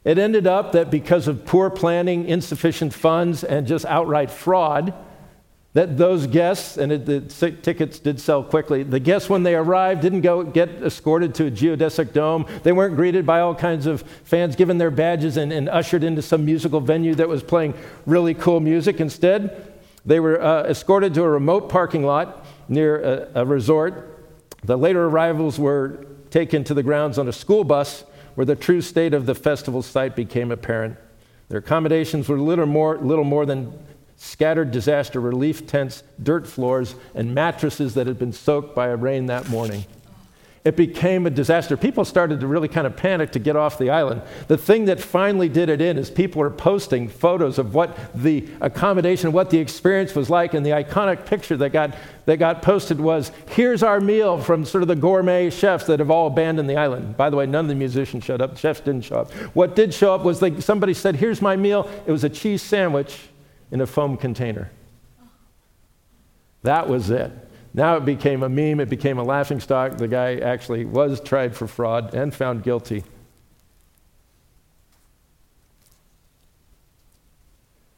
It 0.05 0.17
ended 0.17 0.48
up 0.48 0.71
that 0.71 0.89
because 0.89 1.27
of 1.27 1.45
poor 1.45 1.69
planning, 1.69 2.27
insufficient 2.27 2.93
funds, 2.93 3.43
and 3.43 3.67
just 3.67 3.86
outright 3.86 4.31
fraud, 4.31 4.93
that 5.74 5.98
those 5.98 6.25
guests, 6.25 6.77
and 6.77 6.91
it, 6.91 7.05
the 7.05 7.21
tickets 7.62 8.00
did 8.00 8.19
sell 8.19 8.43
quickly, 8.43 8.81
the 8.81 9.00
guests, 9.00 9.29
when 9.29 9.43
they 9.43 9.55
arrived, 9.55 10.01
didn't 10.01 10.21
go 10.21 10.43
get 10.43 10.69
escorted 10.81 11.36
to 11.36 11.45
a 11.48 11.51
geodesic 11.51 12.12
dome. 12.12 12.45
They 12.63 12.71
weren't 12.71 12.95
greeted 12.95 13.25
by 13.25 13.41
all 13.41 13.53
kinds 13.53 13.86
of 13.86 14.01
fans, 14.24 14.55
given 14.55 14.77
their 14.77 14.89
badges, 14.89 15.38
and, 15.38 15.51
and 15.51 15.69
ushered 15.69 16.03
into 16.03 16.21
some 16.21 16.45
musical 16.45 16.79
venue 16.79 17.13
that 17.15 17.27
was 17.27 17.43
playing 17.43 17.75
really 18.05 18.33
cool 18.33 18.59
music. 18.59 19.00
Instead, 19.00 19.71
they 20.05 20.19
were 20.19 20.41
uh, 20.41 20.63
escorted 20.63 21.13
to 21.15 21.24
a 21.24 21.29
remote 21.29 21.69
parking 21.69 22.03
lot 22.03 22.45
near 22.69 23.01
a, 23.01 23.41
a 23.41 23.45
resort. 23.45 24.17
The 24.63 24.77
later 24.77 25.05
arrivals 25.05 25.59
were 25.59 26.05
taken 26.29 26.63
to 26.65 26.73
the 26.73 26.83
grounds 26.83 27.17
on 27.17 27.27
a 27.27 27.33
school 27.33 27.63
bus 27.63 28.03
where 28.35 28.45
the 28.45 28.55
true 28.55 28.81
state 28.81 29.13
of 29.13 29.25
the 29.25 29.35
festival 29.35 29.81
site 29.81 30.15
became 30.15 30.51
apparent. 30.51 30.97
Their 31.49 31.59
accommodations 31.59 32.29
were 32.29 32.39
little 32.39 32.67
more, 32.67 32.97
little 32.97 33.23
more 33.23 33.45
than 33.45 33.73
scattered 34.15 34.71
disaster 34.71 35.19
relief 35.19 35.65
tents, 35.65 36.03
dirt 36.21 36.45
floors, 36.45 36.95
and 37.15 37.33
mattresses 37.33 37.95
that 37.95 38.05
had 38.05 38.19
been 38.19 38.33
soaked 38.33 38.75
by 38.75 38.88
a 38.88 38.95
rain 38.95 39.25
that 39.25 39.49
morning. 39.49 39.85
It 40.65 40.75
became 40.75 41.25
a 41.25 41.29
disaster. 41.29 41.77
People 41.77 42.03
started 42.03 42.41
to 42.41 42.47
really 42.47 42.67
kind 42.67 42.85
of 42.85 42.97
panic 42.97 43.31
to 43.31 43.39
get 43.39 43.55
off 43.55 43.77
the 43.77 43.89
island. 43.89 44.21
The 44.47 44.57
thing 44.57 44.85
that 44.85 44.99
finally 44.99 45.47
did 45.47 45.69
it 45.69 45.79
in 45.79 45.97
is 45.97 46.11
people 46.11 46.41
were 46.41 46.49
posting 46.49 47.07
photos 47.07 47.57
of 47.57 47.73
what 47.73 47.97
the 48.13 48.45
accommodation, 48.59 49.31
what 49.31 49.51
the 49.51 49.57
experience 49.57 50.13
was 50.15 50.29
like, 50.29 50.53
and 50.53 50.65
the 50.65 50.71
iconic 50.71 51.25
picture 51.25 51.55
that 51.57 51.69
got, 51.69 51.95
that 52.25 52.37
got 52.37 52.61
posted 52.61 52.99
was 52.99 53.31
here's 53.47 53.83
our 53.83 54.01
meal 54.01 54.37
from 54.37 54.65
sort 54.65 54.81
of 54.81 54.89
the 54.89 54.95
gourmet 54.97 55.49
chefs 55.49 55.85
that 55.85 55.99
have 55.99 56.11
all 56.11 56.27
abandoned 56.27 56.69
the 56.69 56.75
island. 56.75 57.15
By 57.15 57.29
the 57.29 57.37
way, 57.37 57.45
none 57.45 57.65
of 57.65 57.69
the 57.69 57.75
musicians 57.75 58.25
showed 58.25 58.41
up, 58.41 58.51
the 58.51 58.59
chefs 58.59 58.81
didn't 58.81 59.05
show 59.05 59.15
up. 59.15 59.31
What 59.55 59.77
did 59.77 59.93
show 59.93 60.13
up 60.13 60.23
was 60.23 60.41
they, 60.41 60.59
somebody 60.59 60.93
said, 60.93 61.15
Here's 61.15 61.41
my 61.41 61.55
meal. 61.55 61.89
It 62.05 62.11
was 62.11 62.25
a 62.25 62.29
cheese 62.29 62.61
sandwich 62.61 63.29
in 63.71 63.79
a 63.79 63.87
foam 63.87 64.17
container. 64.17 64.71
That 66.63 66.89
was 66.89 67.09
it. 67.09 67.31
Now 67.73 67.97
it 67.97 68.05
became 68.05 68.43
a 68.43 68.49
meme, 68.49 68.79
it 68.79 68.89
became 68.89 69.17
a 69.17 69.23
laughing 69.23 69.59
stock. 69.59 69.97
The 69.97 70.07
guy 70.07 70.38
actually 70.38 70.85
was 70.85 71.21
tried 71.21 71.55
for 71.55 71.67
fraud 71.67 72.13
and 72.13 72.33
found 72.33 72.63
guilty. 72.63 73.03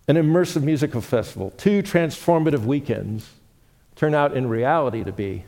An 0.07 0.17
immersive 0.17 0.63
musical 0.63 0.99
festival, 0.99 1.51
two 1.51 1.81
transformative 1.81 2.65
weekends 2.65 3.29
turn 3.95 4.13
out 4.13 4.35
in 4.35 4.49
reality 4.49 5.03
to 5.03 5.11
be 5.11 5.45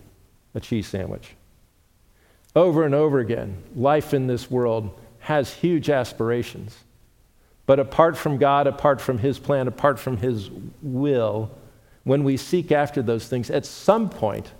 a 0.55 0.59
cheese 0.59 0.87
sandwich. 0.87 1.35
Over 2.55 2.85
and 2.85 2.93
over 2.93 3.19
again, 3.19 3.61
life 3.75 4.13
in 4.13 4.27
this 4.27 4.49
world 4.49 4.97
has 5.19 5.53
huge 5.53 5.89
aspirations. 5.89 6.77
But 7.65 7.79
apart 7.79 8.15
from 8.17 8.37
God, 8.37 8.67
apart 8.67 9.01
from 9.01 9.17
His 9.17 9.39
plan, 9.39 9.67
apart 9.67 9.97
from 9.97 10.17
His 10.17 10.49
will, 10.81 11.51
when 12.03 12.23
we 12.23 12.37
seek 12.37 12.71
after 12.71 13.01
those 13.01 13.27
things, 13.27 13.49
at 13.49 13.65
some 13.65 14.09
point, 14.09 14.51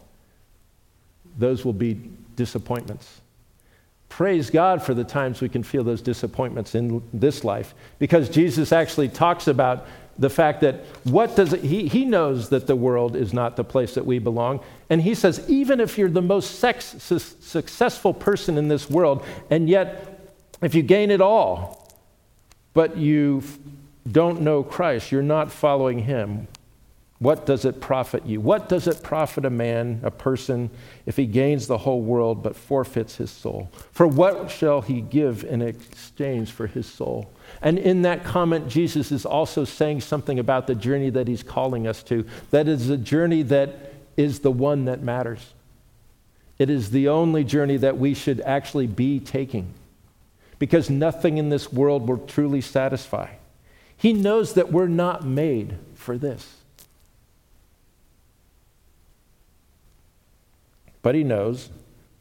those 1.37 1.65
will 1.65 1.73
be 1.73 1.99
disappointments. 2.35 3.21
Praise 4.09 4.49
God 4.49 4.83
for 4.83 4.93
the 4.93 5.03
times 5.03 5.41
we 5.41 5.49
can 5.49 5.63
feel 5.63 5.83
those 5.83 6.01
disappointments 6.01 6.75
in 6.75 7.01
this 7.11 7.43
life 7.43 7.73
because 7.97 8.29
Jesus 8.29 8.71
actually 8.71 9.09
talks 9.09 9.47
about 9.47 9.87
the 10.19 10.29
fact 10.29 10.61
that 10.61 10.85
what 11.03 11.35
does 11.35 11.53
it, 11.53 11.61
he, 11.61 11.87
he 11.87 12.05
knows 12.05 12.49
that 12.49 12.67
the 12.67 12.75
world 12.75 13.15
is 13.15 13.33
not 13.33 13.55
the 13.55 13.63
place 13.63 13.95
that 13.95 14.05
we 14.05 14.19
belong. 14.19 14.59
And 14.89 15.01
he 15.01 15.15
says, 15.15 15.43
even 15.49 15.79
if 15.79 15.97
you're 15.97 16.09
the 16.09 16.21
most 16.21 16.59
sex, 16.59 16.95
su- 16.99 17.17
successful 17.17 18.13
person 18.13 18.57
in 18.57 18.67
this 18.67 18.87
world, 18.89 19.25
and 19.49 19.67
yet 19.67 20.31
if 20.61 20.75
you 20.75 20.83
gain 20.83 21.09
it 21.09 21.19
all, 21.19 21.91
but 22.75 22.97
you 22.97 23.41
don't 24.09 24.41
know 24.41 24.61
Christ, 24.61 25.11
you're 25.11 25.23
not 25.23 25.51
following 25.51 25.99
him, 25.99 26.47
what 27.19 27.45
does 27.45 27.63
it 27.63 27.79
profit 27.79 28.25
you? 28.25 28.41
What 28.41 28.67
does 28.67 28.87
it 28.87 29.01
profit 29.01 29.45
a 29.45 29.49
man, 29.49 30.01
a 30.03 30.11
person, 30.11 30.69
if 31.05 31.15
he 31.15 31.25
gains 31.25 31.67
the 31.67 31.77
whole 31.77 32.01
world 32.01 32.43
but 32.43 32.55
forfeits 32.55 33.15
his 33.15 33.31
soul? 33.31 33.71
For 33.91 34.05
what 34.05 34.51
shall 34.51 34.81
he 34.81 34.99
give 34.99 35.43
in 35.43 35.61
exchange 35.61 36.51
for 36.51 36.67
his 36.67 36.85
soul? 36.85 37.31
And 37.61 37.79
in 37.79 38.01
that 38.01 38.25
comment, 38.25 38.67
Jesus 38.67 39.11
is 39.11 39.25
also 39.25 39.63
saying 39.63 40.01
something 40.01 40.37
about 40.37 40.67
the 40.67 40.75
journey 40.75 41.09
that 41.11 41.27
he's 41.27 41.43
calling 41.43 41.87
us 41.87 42.03
to. 42.03 42.25
That 42.51 42.67
is 42.67 42.89
a 42.89 42.97
journey 42.97 43.43
that 43.43 43.93
is 44.17 44.39
the 44.39 44.51
one 44.51 44.85
that 44.85 45.01
matters. 45.01 45.53
It 46.59 46.69
is 46.69 46.91
the 46.91 47.07
only 47.07 47.43
journey 47.43 47.77
that 47.77 47.97
we 47.97 48.13
should 48.13 48.41
actually 48.41 48.87
be 48.87 49.19
taking 49.19 49.73
because 50.59 50.89
nothing 50.89 51.37
in 51.37 51.49
this 51.49 51.71
world 51.71 52.07
will 52.07 52.19
truly 52.19 52.61
satisfy. 52.61 53.29
He 53.95 54.13
knows 54.13 54.53
that 54.53 54.71
we're 54.71 54.87
not 54.87 55.25
made 55.25 55.77
for 55.95 56.17
this. 56.17 56.55
But 61.03 61.13
he 61.13 61.23
knows 61.23 61.69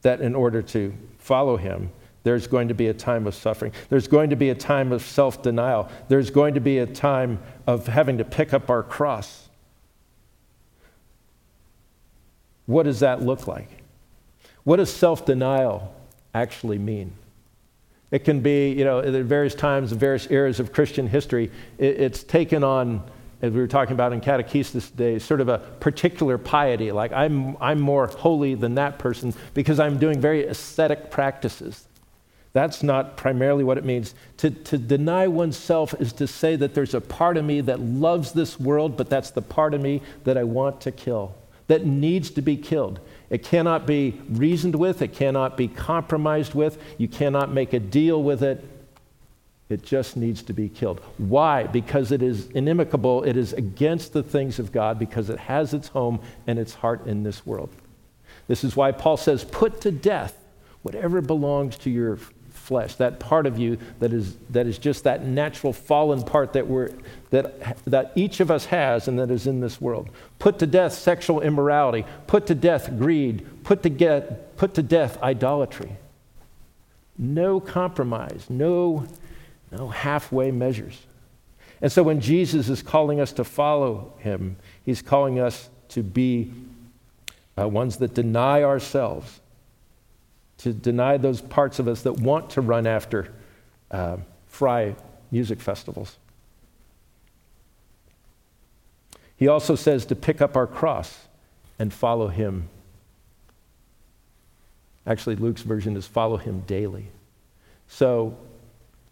that 0.02 0.20
in 0.20 0.34
order 0.34 0.60
to 0.60 0.92
follow 1.16 1.56
him, 1.56 1.90
there's 2.24 2.46
going 2.46 2.68
to 2.68 2.74
be 2.74 2.88
a 2.88 2.94
time 2.94 3.26
of 3.26 3.34
suffering. 3.34 3.72
There's 3.88 4.06
going 4.06 4.30
to 4.30 4.36
be 4.36 4.50
a 4.50 4.54
time 4.54 4.92
of 4.92 5.02
self 5.02 5.42
denial. 5.42 5.88
There's 6.08 6.30
going 6.30 6.54
to 6.54 6.60
be 6.60 6.78
a 6.78 6.86
time 6.86 7.40
of 7.66 7.86
having 7.86 8.18
to 8.18 8.24
pick 8.24 8.52
up 8.52 8.68
our 8.68 8.82
cross. 8.82 9.48
What 12.66 12.84
does 12.84 13.00
that 13.00 13.22
look 13.22 13.46
like? 13.46 13.68
What 14.64 14.76
does 14.76 14.92
self 14.92 15.24
denial 15.24 15.94
actually 16.34 16.78
mean? 16.78 17.12
It 18.12 18.24
can 18.24 18.40
be, 18.40 18.70
you 18.72 18.84
know, 18.84 19.00
at 19.00 19.24
various 19.24 19.54
times, 19.54 19.90
various 19.92 20.30
eras 20.30 20.60
of 20.60 20.72
Christian 20.72 21.08
history, 21.08 21.50
it's 21.78 22.22
taken 22.22 22.62
on, 22.62 23.02
as 23.42 23.52
we 23.52 23.60
were 23.60 23.66
talking 23.66 23.92
about 23.92 24.12
in 24.12 24.20
catechesis 24.20 24.88
today, 24.90 25.18
sort 25.18 25.40
of 25.40 25.48
a 25.48 25.58
particular 25.58 26.38
piety. 26.38 26.92
Like, 26.92 27.12
I'm, 27.12 27.56
I'm 27.60 27.80
more 27.80 28.06
holy 28.06 28.54
than 28.54 28.76
that 28.76 29.00
person 29.00 29.34
because 29.52 29.80
I'm 29.80 29.98
doing 29.98 30.20
very 30.20 30.46
ascetic 30.46 31.10
practices. 31.10 31.88
That's 32.52 32.82
not 32.82 33.16
primarily 33.16 33.64
what 33.64 33.78
it 33.78 33.84
means. 33.84 34.14
To, 34.38 34.50
to 34.50 34.78
deny 34.78 35.26
oneself 35.26 35.94
is 36.00 36.12
to 36.14 36.26
say 36.26 36.54
that 36.56 36.74
there's 36.74 36.94
a 36.94 37.00
part 37.00 37.36
of 37.36 37.44
me 37.44 37.62
that 37.62 37.80
loves 37.80 38.32
this 38.32 38.60
world, 38.60 38.96
but 38.96 39.10
that's 39.10 39.30
the 39.30 39.42
part 39.42 39.74
of 39.74 39.80
me 39.80 40.02
that 40.24 40.36
I 40.36 40.44
want 40.44 40.80
to 40.82 40.92
kill, 40.92 41.34
that 41.66 41.84
needs 41.84 42.30
to 42.30 42.42
be 42.42 42.56
killed. 42.56 43.00
It 43.30 43.42
cannot 43.42 43.86
be 43.86 44.20
reasoned 44.28 44.76
with, 44.76 45.02
it 45.02 45.14
cannot 45.14 45.56
be 45.56 45.66
compromised 45.66 46.54
with, 46.54 46.80
you 46.98 47.08
cannot 47.08 47.50
make 47.50 47.72
a 47.72 47.80
deal 47.80 48.22
with 48.22 48.42
it. 48.42 48.62
It 49.68 49.82
just 49.82 50.16
needs 50.16 50.42
to 50.42 50.52
be 50.52 50.68
killed. 50.68 51.00
Why? 51.16 51.64
Because 51.64 52.12
it 52.12 52.22
is 52.22 52.46
inimical, 52.48 53.22
it 53.24 53.36
is 53.36 53.52
against 53.52 54.12
the 54.12 54.22
things 54.22 54.58
of 54.58 54.72
God, 54.72 54.98
because 54.98 55.30
it 55.30 55.38
has 55.38 55.72
its 55.72 55.88
home 55.88 56.20
and 56.46 56.58
its 56.58 56.74
heart 56.74 57.06
in 57.06 57.22
this 57.22 57.46
world. 57.46 57.70
This 58.48 58.64
is 58.64 58.76
why 58.76 58.92
Paul 58.92 59.16
says, 59.16 59.44
Put 59.44 59.80
to 59.82 59.90
death 59.90 60.36
whatever 60.82 61.20
belongs 61.20 61.78
to 61.78 61.90
your 61.90 62.18
flesh, 62.50 62.94
that 62.96 63.18
part 63.18 63.46
of 63.46 63.58
you 63.58 63.76
that 63.98 64.12
is, 64.12 64.36
that 64.50 64.66
is 64.66 64.78
just 64.78 65.04
that 65.04 65.24
natural 65.24 65.72
fallen 65.72 66.22
part 66.22 66.52
that, 66.52 66.66
we're, 66.66 66.90
that, 67.30 67.76
that 67.84 68.12
each 68.14 68.40
of 68.40 68.50
us 68.50 68.66
has 68.66 69.08
and 69.08 69.18
that 69.18 69.30
is 69.30 69.46
in 69.46 69.60
this 69.60 69.80
world. 69.80 70.08
Put 70.38 70.58
to 70.60 70.66
death 70.66 70.92
sexual 70.92 71.40
immorality, 71.40 72.04
put 72.26 72.46
to 72.46 72.54
death 72.54 72.96
greed, 72.98 73.46
put 73.64 73.82
to, 73.82 73.88
get, 73.88 74.56
put 74.56 74.74
to 74.74 74.82
death 74.82 75.20
idolatry. 75.22 75.96
No 77.18 77.60
compromise, 77.60 78.46
no, 78.48 79.06
no 79.72 79.88
halfway 79.88 80.50
measures. 80.50 81.06
And 81.80 81.90
so 81.90 82.02
when 82.02 82.20
Jesus 82.20 82.68
is 82.68 82.82
calling 82.82 83.20
us 83.20 83.32
to 83.32 83.44
follow 83.44 84.12
him, 84.18 84.56
he's 84.84 85.02
calling 85.02 85.40
us 85.40 85.68
to 85.88 86.02
be 86.02 86.52
uh, 87.58 87.68
ones 87.68 87.96
that 87.96 88.14
deny 88.14 88.62
ourselves 88.62 89.40
to 90.62 90.72
deny 90.72 91.16
those 91.16 91.40
parts 91.40 91.80
of 91.80 91.88
us 91.88 92.02
that 92.02 92.12
want 92.12 92.50
to 92.50 92.60
run 92.60 92.86
after 92.86 93.32
uh, 93.90 94.16
Fyre 94.46 94.94
music 95.32 95.60
festivals. 95.60 96.16
He 99.36 99.48
also 99.48 99.74
says 99.74 100.06
to 100.06 100.14
pick 100.14 100.40
up 100.40 100.56
our 100.56 100.68
cross 100.68 101.26
and 101.80 101.92
follow 101.92 102.28
him. 102.28 102.68
Actually, 105.04 105.34
Luke's 105.34 105.62
version 105.62 105.96
is 105.96 106.06
follow 106.06 106.36
him 106.36 106.60
daily. 106.60 107.08
So, 107.88 108.36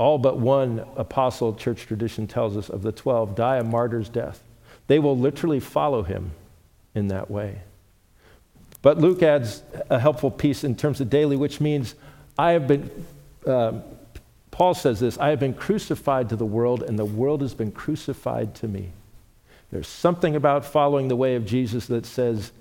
all 0.01 0.17
but 0.17 0.39
one 0.39 0.83
apostle, 0.97 1.55
church 1.55 1.87
tradition 1.87 2.27
tells 2.27 2.57
us, 2.57 2.71
of 2.71 2.81
the 2.81 2.91
12 2.91 3.35
die 3.35 3.59
a 3.59 3.63
martyr's 3.63 4.09
death. 4.09 4.43
They 4.87 4.99
will 4.99 5.17
literally 5.17 5.61
follow 5.61 6.03
him 6.03 6.31
in 6.95 7.09
that 7.09 7.31
way. 7.31 7.61
But 8.81 8.97
Luke 8.97 9.23
adds 9.23 9.63
a 9.91 9.99
helpful 9.99 10.31
piece 10.31 10.65
in 10.65 10.75
terms 10.75 11.03
of 11.03 11.11
daily, 11.11 11.37
which 11.37 11.61
means 11.61 11.97
I 12.39 12.53
have 12.53 12.67
been, 12.67 12.91
um, 13.47 13.83
Paul 14.51 14.73
says 14.73 15.01
this 15.01 15.19
I 15.19 15.29
have 15.29 15.39
been 15.39 15.53
crucified 15.53 16.31
to 16.31 16.37
the 16.37 16.47
world, 16.47 16.83
and 16.83 16.99
the 16.99 17.05
world 17.05 17.43
has 17.43 17.53
been 17.53 17.71
crucified 17.71 18.55
to 18.55 18.69
me. 18.69 18.93
There's 19.71 19.87
something 19.87 20.35
about 20.35 20.65
following 20.65 21.09
the 21.09 21.17
way 21.17 21.35
of 21.35 21.45
Jesus 21.45 21.89
that 21.89 22.07
says, 22.07 22.53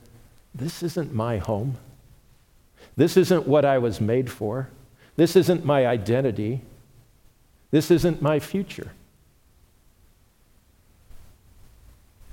This 0.54 0.84
isn't 0.84 1.14
my 1.14 1.38
home. 1.38 1.78
This 2.98 3.16
isn't 3.16 3.48
what 3.48 3.64
I 3.64 3.78
was 3.78 4.02
made 4.02 4.30
for. 4.30 4.68
This 5.16 5.38
isn't 5.38 5.64
my 5.64 5.88
identity. 5.88 6.64
This 7.72 7.92
isn't 7.92 8.22
my 8.22 8.40
future. 8.40 8.92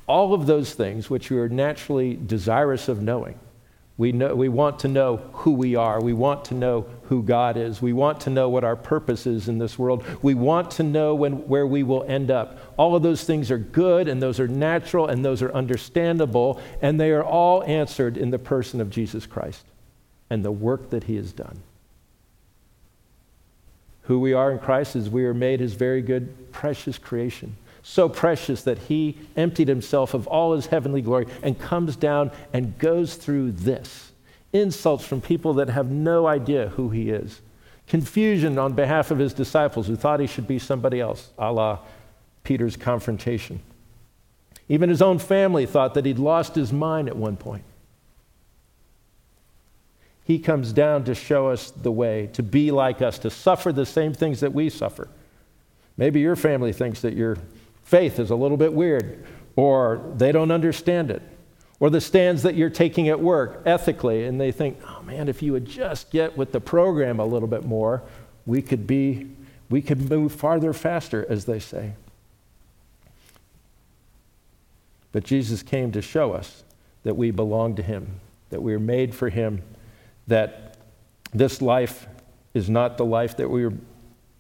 All 0.07 0.35
of 0.35 0.47
those 0.47 0.75
things 0.75 1.11
which 1.11 1.31
we 1.31 1.39
are 1.39 1.49
naturally 1.49 2.15
desirous 2.15 2.89
of 2.89 3.03
knowing 3.03 3.39
we, 3.99 4.13
know, 4.13 4.35
we 4.35 4.51
want 4.51 4.81
to 4.81 4.89
know 4.89 5.17
who 5.33 5.53
we 5.53 5.75
are. 5.75 6.03
We 6.03 6.13
want 6.13 6.45
to 6.47 6.55
know 6.55 6.87
who 7.05 7.23
God 7.23 7.57
is. 7.57 7.81
We 7.81 7.95
want 7.95 8.21
to 8.23 8.31
know 8.31 8.51
what 8.51 8.63
our 8.63 8.77
purpose 8.77 9.27
is 9.27 9.49
in 9.49 9.57
this 9.57 9.79
world. 9.79 10.05
We 10.21 10.35
want 10.35 10.71
to 10.73 10.83
know 10.83 11.15
when, 11.15 11.49
where 11.49 11.67
we 11.67 11.83
will 11.83 12.05
end 12.05 12.31
up. 12.31 12.59
All 12.77 12.95
of 12.95 13.03
those 13.03 13.25
things 13.25 13.51
are 13.51 13.59
good 13.59 14.07
and 14.07 14.21
those 14.21 14.39
are 14.39 14.49
natural 14.49 15.07
and 15.07 15.25
those 15.25 15.41
are 15.41 15.53
understandable, 15.53 16.61
and 16.83 17.01
they 17.01 17.11
are 17.11 17.25
all 17.25 17.63
answered 17.65 18.19
in 18.19 18.31
the 18.31 18.39
person 18.39 18.83
of 18.83 18.91
Jesus 18.91 19.25
Christ 19.25 19.65
and 20.29 20.45
the 20.45 20.53
work 20.53 20.91
that 20.91 21.05
he 21.05 21.17
has 21.17 21.33
done. 21.33 21.63
Who 24.07 24.21
we 24.21 24.33
are 24.33 24.53
in 24.53 24.59
Christ 24.59 24.97
is 24.97 25.11
we 25.11 25.25
are 25.25 25.35
made 25.35 25.61
his 25.61 25.75
very 25.75 26.03
good, 26.03 26.53
precious 26.53 26.99
creation 26.99 27.57
so 27.89 28.09
precious 28.09 28.65
that 28.65 28.79
he 28.79 29.17
emptied 29.37 29.69
himself 29.69 30.13
of 30.13 30.27
all 30.27 30.55
his 30.55 30.67
heavenly 30.67 31.01
glory 31.01 31.25
and 31.41 31.57
comes 31.57 31.95
down 31.95 32.33
and 32.53 32.77
goes 32.81 33.15
through 33.15 33.53
this 33.53 34.11
insults 34.53 35.05
from 35.05 35.21
people 35.21 35.55
that 35.55 35.69
have 35.69 35.91
no 35.91 36.27
idea 36.27 36.69
who 36.71 36.91
he 36.91 37.11
is, 37.11 37.41
confusion 37.87 38.59
on 38.59 38.73
behalf 38.73 39.11
of 39.11 39.19
his 39.19 39.33
disciples 39.33 39.87
who 39.87 39.95
thought 39.95 40.19
he 40.19 40.27
should 40.27 40.49
be 40.49 40.59
somebody 40.59 41.01
else, 41.01 41.31
a 41.39 41.53
la 41.53 41.79
Peter's 42.43 42.77
confrontation. 42.77 43.61
Even 44.69 44.89
his 44.89 45.03
own 45.03 45.19
family 45.19 45.67
thought 45.67 45.95
that 45.95 46.07
he'd 46.07 46.19
lost 46.19 46.57
his 46.57 46.73
mind 46.73 47.09
at 47.09 47.17
one 47.17 47.37
point. 47.37 47.63
He 50.27 50.41
comes 50.41 50.73
down 50.73 51.05
to 51.05 51.15
show 51.15 51.47
us 51.47 51.71
the 51.71 51.93
way, 51.93 52.29
to 52.33 52.43
be 52.43 52.73
like 52.73 53.01
us, 53.01 53.17
to 53.21 53.31
suffer 53.31 53.73
the 53.73 53.87
same 53.87 54.13
things 54.13 54.41
that 54.41 54.53
we 54.53 54.69
suffer. 54.69 55.09
Maybe 55.97 56.19
your 56.19 56.35
family 56.35 56.73
thinks 56.73 57.01
that 57.03 57.15
you're 57.15 57.39
faith 57.85 58.19
is 58.19 58.31
a 58.31 58.35
little 58.35 58.57
bit 58.57 58.73
weird, 58.73 59.25
or 59.55 60.03
they 60.17 60.33
don't 60.33 60.51
understand 60.51 61.13
it, 61.13 61.23
or 61.79 61.91
the 61.91 62.01
stands 62.01 62.43
that 62.43 62.57
you're 62.57 62.69
taking 62.69 63.09
at 63.09 63.21
work 63.21 63.63
ethically, 63.65 64.25
and 64.25 64.41
they 64.41 64.51
think, 64.51 64.77
oh 64.89 65.01
man, 65.03 65.29
if 65.29 65.41
you 65.43 65.53
would 65.53 65.65
just 65.65 66.11
get 66.11 66.37
with 66.37 66.51
the 66.51 66.61
program 66.61 67.21
a 67.21 67.25
little 67.25 67.47
bit 67.47 67.65
more, 67.65 68.03
we 68.47 68.61
could 68.61 68.85
be, 68.89 69.31
we 69.71 69.81
could 69.81 70.11
move 70.11 70.33
farther 70.33 70.73
faster, 70.73 71.25
as 71.29 71.45
they 71.45 71.61
say. 71.61 71.93
But 75.13 75.23
Jesus 75.23 75.63
came 75.63 75.93
to 75.93 76.03
show 76.03 76.33
us 76.33 76.65
that 77.05 77.17
we 77.17 77.31
belong 77.31 77.77
to 77.77 77.83
Him, 77.83 78.21
that 78.51 78.61
we 78.61 78.75
are 78.75 78.81
made 78.81 79.15
for 79.15 79.29
Him, 79.29 79.63
that 80.27 80.77
this 81.33 81.61
life 81.61 82.07
is 82.55 82.71
not 82.71 82.97
the 82.97 83.05
life 83.05 83.37
that 83.37 83.49
we 83.49 83.65
are, 83.65 83.73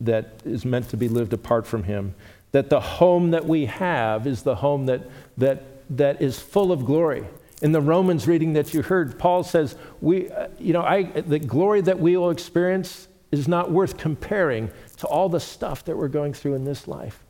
that 0.00 0.40
is 0.44 0.64
meant 0.64 0.88
to 0.90 0.96
be 0.96 1.08
lived 1.08 1.32
apart 1.32 1.66
from 1.66 1.84
Him, 1.84 2.14
that 2.52 2.70
the 2.70 2.80
home 2.80 3.32
that 3.32 3.44
we 3.44 3.66
have 3.66 4.26
is 4.26 4.42
the 4.42 4.56
home 4.56 4.86
that, 4.86 5.02
that, 5.36 5.62
that 5.96 6.22
is 6.22 6.38
full 6.38 6.72
of 6.72 6.84
glory. 6.84 7.26
In 7.62 7.72
the 7.72 7.80
Romans 7.80 8.26
reading 8.26 8.52
that 8.54 8.72
you 8.72 8.82
heard, 8.82 9.18
Paul 9.18 9.42
says, 9.42 9.76
we, 10.00 10.30
uh, 10.30 10.48
you 10.58 10.72
know, 10.72 10.82
I, 10.82 11.04
the 11.04 11.38
glory 11.38 11.80
that 11.82 11.98
we 11.98 12.16
will 12.16 12.30
experience 12.30 13.08
is 13.32 13.48
not 13.48 13.70
worth 13.70 13.96
comparing 13.96 14.70
to 14.98 15.06
all 15.06 15.28
the 15.28 15.40
stuff 15.40 15.84
that 15.84 15.96
we're 15.96 16.08
going 16.08 16.32
through 16.32 16.54
in 16.54 16.64
this 16.64 16.86
life. 16.86 17.25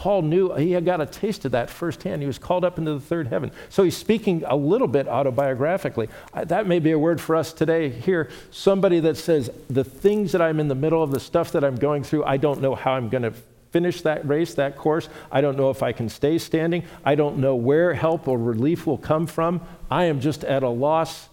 Paul 0.00 0.22
knew 0.22 0.54
he 0.54 0.72
had 0.72 0.86
got 0.86 1.02
a 1.02 1.04
taste 1.04 1.44
of 1.44 1.52
that 1.52 1.68
firsthand. 1.68 2.22
He 2.22 2.26
was 2.26 2.38
called 2.38 2.64
up 2.64 2.78
into 2.78 2.94
the 2.94 3.00
third 3.00 3.26
heaven. 3.26 3.52
So 3.68 3.82
he's 3.82 3.98
speaking 3.98 4.42
a 4.46 4.56
little 4.56 4.88
bit 4.88 5.06
autobiographically. 5.06 6.08
That 6.32 6.66
may 6.66 6.78
be 6.78 6.92
a 6.92 6.98
word 6.98 7.20
for 7.20 7.36
us 7.36 7.52
today 7.52 7.90
here. 7.90 8.30
Somebody 8.50 9.00
that 9.00 9.18
says, 9.18 9.50
The 9.68 9.84
things 9.84 10.32
that 10.32 10.40
I'm 10.40 10.58
in 10.58 10.68
the 10.68 10.74
middle 10.74 11.02
of, 11.02 11.10
the 11.10 11.20
stuff 11.20 11.52
that 11.52 11.64
I'm 11.64 11.76
going 11.76 12.02
through, 12.02 12.24
I 12.24 12.38
don't 12.38 12.62
know 12.62 12.74
how 12.74 12.92
I'm 12.92 13.10
going 13.10 13.24
to 13.24 13.34
finish 13.72 14.00
that 14.00 14.26
race, 14.26 14.54
that 14.54 14.78
course. 14.78 15.10
I 15.30 15.42
don't 15.42 15.58
know 15.58 15.68
if 15.68 15.82
I 15.82 15.92
can 15.92 16.08
stay 16.08 16.38
standing. 16.38 16.84
I 17.04 17.14
don't 17.14 17.36
know 17.36 17.54
where 17.54 17.92
help 17.92 18.26
or 18.26 18.38
relief 18.38 18.86
will 18.86 18.96
come 18.96 19.26
from. 19.26 19.60
I 19.90 20.04
am 20.04 20.22
just 20.22 20.44
at 20.44 20.62
a 20.62 20.70
loss. 20.70 21.28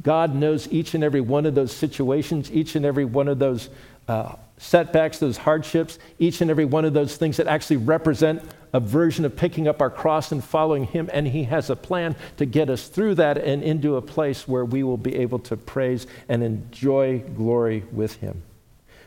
God 0.00 0.32
knows 0.32 0.68
each 0.70 0.94
and 0.94 1.02
every 1.02 1.20
one 1.20 1.44
of 1.44 1.56
those 1.56 1.72
situations, 1.72 2.52
each 2.52 2.76
and 2.76 2.86
every 2.86 3.04
one 3.04 3.26
of 3.26 3.40
those 3.40 3.68
uh, 4.06 4.36
setbacks, 4.58 5.18
those 5.18 5.38
hardships, 5.38 5.98
each 6.18 6.40
and 6.40 6.50
every 6.50 6.64
one 6.64 6.84
of 6.84 6.92
those 6.92 7.16
things 7.16 7.36
that 7.38 7.46
actually 7.46 7.78
represent 7.78 8.42
a 8.72 8.80
version 8.80 9.24
of 9.24 9.34
picking 9.34 9.66
up 9.66 9.80
our 9.80 9.90
cross 9.90 10.30
and 10.30 10.44
following 10.44 10.84
Him. 10.84 11.08
And 11.12 11.26
He 11.26 11.44
has 11.44 11.70
a 11.70 11.76
plan 11.76 12.16
to 12.36 12.44
get 12.44 12.68
us 12.68 12.88
through 12.88 13.14
that 13.16 13.38
and 13.38 13.62
into 13.62 13.96
a 13.96 14.02
place 14.02 14.46
where 14.46 14.64
we 14.64 14.82
will 14.82 14.96
be 14.96 15.16
able 15.16 15.38
to 15.40 15.56
praise 15.56 16.06
and 16.28 16.42
enjoy 16.42 17.20
glory 17.20 17.84
with 17.92 18.16
Him. 18.16 18.42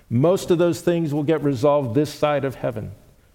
Most 0.09 0.51
of 0.51 0.57
those 0.57 0.81
things 0.81 1.13
will 1.13 1.23
get 1.23 1.43
resolved 1.43 1.95
this 1.95 2.13
side 2.13 2.43
of 2.43 2.55
heaven. 2.55 2.91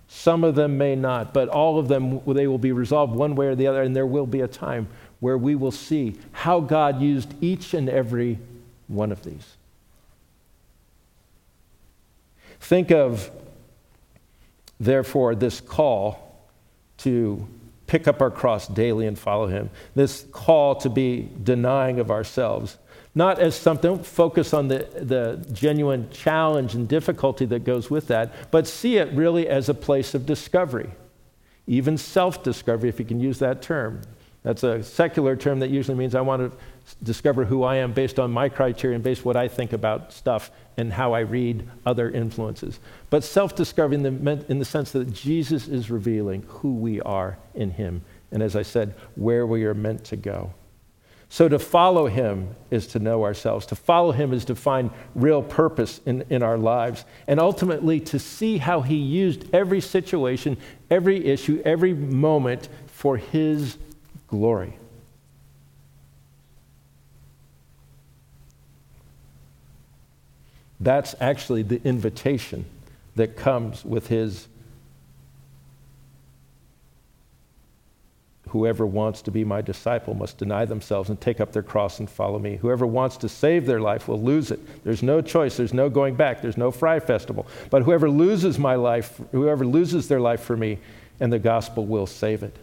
Some 0.08 0.44
of 0.44 0.54
them 0.54 0.78
may 0.78 0.94
not, 0.94 1.32
but 1.34 1.48
all 1.48 1.78
of 1.78 1.88
them, 1.88 2.20
they 2.26 2.46
will 2.46 2.58
be 2.58 2.72
resolved 2.72 3.14
one 3.14 3.34
way 3.34 3.46
or 3.46 3.54
the 3.54 3.66
other, 3.66 3.82
and 3.82 3.94
there 3.94 4.06
will 4.06 4.26
be 4.26 4.40
a 4.40 4.48
time 4.48 4.88
where 5.20 5.38
we 5.38 5.54
will 5.54 5.70
see 5.70 6.16
how 6.32 6.60
God 6.60 7.00
used 7.00 7.34
each 7.40 7.74
and 7.74 7.88
every 7.88 8.38
one 8.86 9.10
of 9.10 9.24
these. 9.24 9.55
Think 12.60 12.90
of, 12.90 13.30
therefore, 14.80 15.34
this 15.34 15.60
call 15.60 16.48
to 16.98 17.46
pick 17.86 18.08
up 18.08 18.20
our 18.20 18.30
cross 18.30 18.66
daily 18.66 19.06
and 19.06 19.18
follow 19.18 19.46
Him, 19.46 19.70
this 19.94 20.26
call 20.32 20.74
to 20.76 20.90
be 20.90 21.28
denying 21.42 22.00
of 22.00 22.10
ourselves. 22.10 22.78
Not 23.14 23.38
as 23.38 23.54
something, 23.54 23.90
don't 23.90 24.06
focus 24.06 24.52
on 24.52 24.68
the, 24.68 24.86
the 24.94 25.46
genuine 25.52 26.10
challenge 26.10 26.74
and 26.74 26.86
difficulty 26.86 27.46
that 27.46 27.64
goes 27.64 27.90
with 27.90 28.08
that, 28.08 28.50
but 28.50 28.66
see 28.66 28.98
it 28.98 29.10
really 29.12 29.48
as 29.48 29.68
a 29.68 29.74
place 29.74 30.14
of 30.14 30.26
discovery, 30.26 30.90
even 31.66 31.96
self 31.96 32.42
discovery, 32.42 32.88
if 32.88 32.98
you 32.98 33.06
can 33.06 33.20
use 33.20 33.38
that 33.38 33.62
term. 33.62 34.02
That's 34.42 34.62
a 34.62 34.82
secular 34.82 35.34
term 35.34 35.60
that 35.60 35.70
usually 35.70 35.96
means 35.96 36.14
I 36.14 36.20
want 36.20 36.52
to 36.52 36.56
discover 37.02 37.44
who 37.44 37.62
I 37.62 37.76
am 37.76 37.92
based 37.92 38.18
on 38.18 38.30
my 38.30 38.48
criteria 38.48 38.94
and 38.94 39.04
based 39.04 39.24
what 39.24 39.36
I 39.36 39.48
think 39.48 39.72
about 39.72 40.12
stuff 40.12 40.50
and 40.76 40.92
how 40.92 41.12
I 41.12 41.20
read 41.20 41.68
other 41.84 42.10
influences. 42.10 42.78
But 43.10 43.24
self 43.24 43.54
discovery 43.56 43.96
in 43.96 44.02
the, 44.02 44.44
in 44.48 44.58
the 44.58 44.64
sense 44.64 44.92
that 44.92 45.12
Jesus 45.12 45.68
is 45.68 45.90
revealing 45.90 46.44
who 46.48 46.74
we 46.74 47.00
are 47.00 47.38
in 47.54 47.70
Him. 47.72 48.02
And 48.30 48.42
as 48.42 48.56
I 48.56 48.62
said, 48.62 48.94
where 49.14 49.46
we 49.46 49.64
are 49.64 49.74
meant 49.74 50.04
to 50.04 50.16
go. 50.16 50.52
So 51.28 51.48
to 51.48 51.58
follow 51.58 52.06
him 52.06 52.54
is 52.70 52.86
to 52.88 52.98
know 52.98 53.24
ourselves. 53.24 53.66
To 53.66 53.74
follow 53.74 54.12
him 54.12 54.32
is 54.32 54.44
to 54.44 54.54
find 54.54 54.90
real 55.14 55.42
purpose 55.42 56.00
in, 56.06 56.24
in 56.30 56.42
our 56.42 56.56
lives. 56.56 57.04
And 57.26 57.40
ultimately 57.40 57.98
to 58.00 58.18
see 58.18 58.58
how 58.58 58.82
he 58.82 58.96
used 58.96 59.52
every 59.52 59.80
situation, 59.80 60.56
every 60.88 61.26
issue, 61.26 61.60
every 61.64 61.94
moment 61.94 62.68
for 62.86 63.16
his 63.16 63.76
glory. 64.28 64.78
That's 70.80 71.14
actually 71.20 71.62
the 71.62 71.82
invitation 71.84 72.66
that 73.14 73.36
comes 73.36 73.84
with 73.84 74.08
his 74.08 74.48
Whoever 78.50 78.86
wants 78.86 79.22
to 79.22 79.32
be 79.32 79.44
my 79.44 79.60
disciple 79.60 80.14
must 80.14 80.38
deny 80.38 80.64
themselves 80.64 81.10
and 81.10 81.20
take 81.20 81.40
up 81.40 81.50
their 81.52 81.64
cross 81.64 81.98
and 81.98 82.08
follow 82.08 82.38
me. 82.38 82.56
Whoever 82.56 82.86
wants 82.86 83.16
to 83.18 83.28
save 83.28 83.66
their 83.66 83.80
life 83.80 84.06
will 84.06 84.22
lose 84.22 84.52
it. 84.52 84.84
There's 84.84 85.02
no 85.02 85.20
choice. 85.20 85.56
There's 85.56 85.74
no 85.74 85.90
going 85.90 86.14
back. 86.14 86.42
There's 86.42 86.56
no 86.56 86.70
Fyre 86.70 87.00
festival. 87.00 87.46
But 87.70 87.82
whoever 87.82 88.08
loses 88.08 88.56
my 88.56 88.76
life, 88.76 89.20
whoever 89.32 89.66
loses 89.66 90.06
their 90.06 90.20
life 90.20 90.40
for 90.40 90.56
me, 90.56 90.78
and 91.18 91.32
the 91.32 91.40
gospel 91.40 91.86
will 91.86 92.06
save 92.06 92.44
it. 92.44 92.56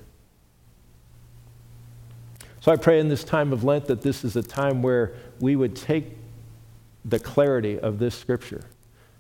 So 2.62 2.72
I 2.72 2.78
pray 2.78 3.02
in 3.02 3.10
this 3.10 3.26
time 3.26 3.52
of 3.52 3.66
Lent 3.66 3.88
that 3.88 4.02
this 4.02 4.24
is 4.24 4.38
a 4.38 4.44
time 4.44 4.82
where 4.82 5.14
we 5.42 5.58
would 5.58 5.76
take 5.76 6.18
the 7.06 7.20
clarity 7.20 7.80
of 7.80 8.00
this 8.00 8.16
scripture 8.16 8.64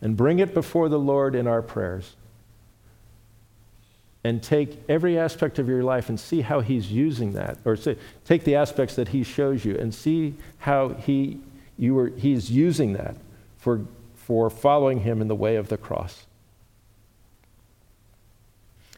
and 0.01 0.17
bring 0.17 0.39
it 0.39 0.53
before 0.53 0.89
the 0.89 0.99
Lord 0.99 1.35
in 1.35 1.47
our 1.47 1.61
prayers 1.61 2.15
and 4.23 4.41
take 4.41 4.81
every 4.87 5.17
aspect 5.17 5.59
of 5.59 5.67
your 5.67 5.83
life 5.83 6.07
and 6.09 6.19
see 6.19 6.41
how 6.41 6.61
he's 6.61 6.91
using 6.91 7.33
that 7.33 7.57
or 7.65 7.75
say, 7.75 7.97
take 8.25 8.43
the 8.45 8.55
aspects 8.55 8.95
that 8.95 9.09
he 9.09 9.23
shows 9.23 9.65
you 9.65 9.75
and 9.77 9.93
see 9.93 10.33
how 10.59 10.89
he 10.89 11.39
you 11.77 11.95
were 11.95 12.09
he's 12.09 12.51
using 12.51 12.93
that 12.93 13.15
for 13.57 13.81
for 14.15 14.49
following 14.49 14.99
him 15.01 15.21
in 15.21 15.27
the 15.27 15.35
way 15.35 15.55
of 15.57 15.67
the 15.67 15.77
cross. 15.77 16.25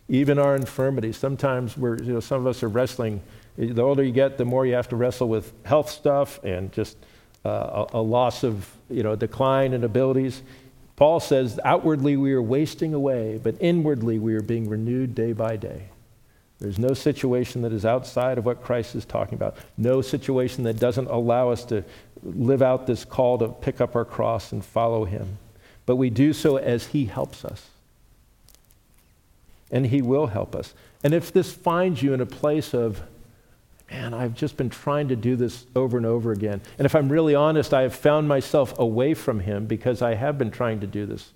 Even 0.08 0.38
our 0.38 0.56
infirmities 0.56 1.18
sometimes 1.18 1.76
we're 1.76 1.98
you 2.02 2.14
know 2.14 2.20
some 2.20 2.42
of 2.42 2.48
us 2.48 2.62
are 2.62 2.70
wrestling. 2.70 3.22
The 3.58 3.82
older 3.82 4.04
you 4.04 4.12
get 4.12 4.38
the 4.38 4.46
more 4.46 4.66
you 4.66 4.74
have 4.74 4.90
to 4.90 4.96
wrestle 4.96 5.28
with 5.28 5.54
health 5.64 5.90
stuff 5.90 6.44
and 6.44 6.72
just 6.72 6.98
uh, 7.46 7.86
a, 7.94 7.98
a 7.98 8.02
loss 8.02 8.44
of 8.44 8.70
you 8.90 9.04
know 9.04 9.16
decline 9.16 9.74
in 9.74 9.84
abilities 9.84 10.42
Paul 10.96 11.20
says, 11.20 11.60
outwardly 11.64 12.16
we 12.16 12.32
are 12.34 12.42
wasting 12.42 12.94
away, 12.94 13.40
but 13.42 13.56
inwardly 13.60 14.18
we 14.18 14.36
are 14.36 14.42
being 14.42 14.70
renewed 14.70 15.14
day 15.14 15.34
by 15.34 15.58
day. 15.58 15.90
There's 16.60 16.80
no 16.80 16.94
situation 16.94 17.64
that 17.64 17.74
is 17.74 17.86
outside 17.86 18.38
of 18.38 18.46
what 18.46 18.64
Christ 18.64 18.96
is 18.96 19.04
talking 19.04 19.36
about. 19.36 19.58
No 19.78 20.02
situation 20.02 20.64
that 20.64 20.80
doesn't 20.80 21.10
allow 21.10 21.50
us 21.50 21.66
to 21.66 21.84
live 22.24 22.62
out 22.62 22.88
this 22.88 23.04
call 23.04 23.38
to 23.40 23.50
pick 23.50 23.82
up 23.82 23.96
our 23.96 24.06
cross 24.06 24.54
and 24.54 24.64
follow 24.64 25.04
Him. 25.04 25.38
But 25.86 25.98
we 25.98 26.10
do 26.10 26.32
so 26.32 26.56
as 26.56 26.88
He 26.88 27.06
helps 27.06 27.44
us. 27.44 27.68
And 29.70 29.88
He 29.88 30.02
will 30.02 30.28
help 30.28 30.56
us. 30.56 30.74
And 31.04 31.14
if 31.14 31.34
this 31.34 31.52
finds 31.52 32.02
you 32.02 32.14
in 32.14 32.22
a 32.22 32.26
place 32.26 32.74
of, 32.74 33.02
man, 33.90 34.14
I've 34.14 34.34
just 34.34 34.58
been 34.58 34.70
trying 34.70 35.10
to 35.10 35.16
do 35.16 35.36
this 35.36 35.66
over 35.76 35.98
and 35.98 36.06
over 36.06 36.32
again. 36.32 36.62
And 36.78 36.86
if 36.86 36.96
I'm 36.96 37.12
really 37.12 37.36
honest, 37.36 37.74
I 37.74 37.84
have 37.84 37.96
found 37.96 38.28
myself 38.28 38.78
away 38.80 39.14
from 39.14 39.42
Him 39.42 39.66
because 39.66 40.02
I 40.02 40.16
have 40.16 40.38
been 40.38 40.52
trying 40.52 40.80
to 40.82 40.88
do 40.88 41.06
this 41.06 41.32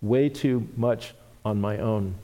way 0.00 0.28
too 0.28 0.68
much 0.76 1.14
on 1.44 1.60
my 1.60 1.78
own. 1.78 2.14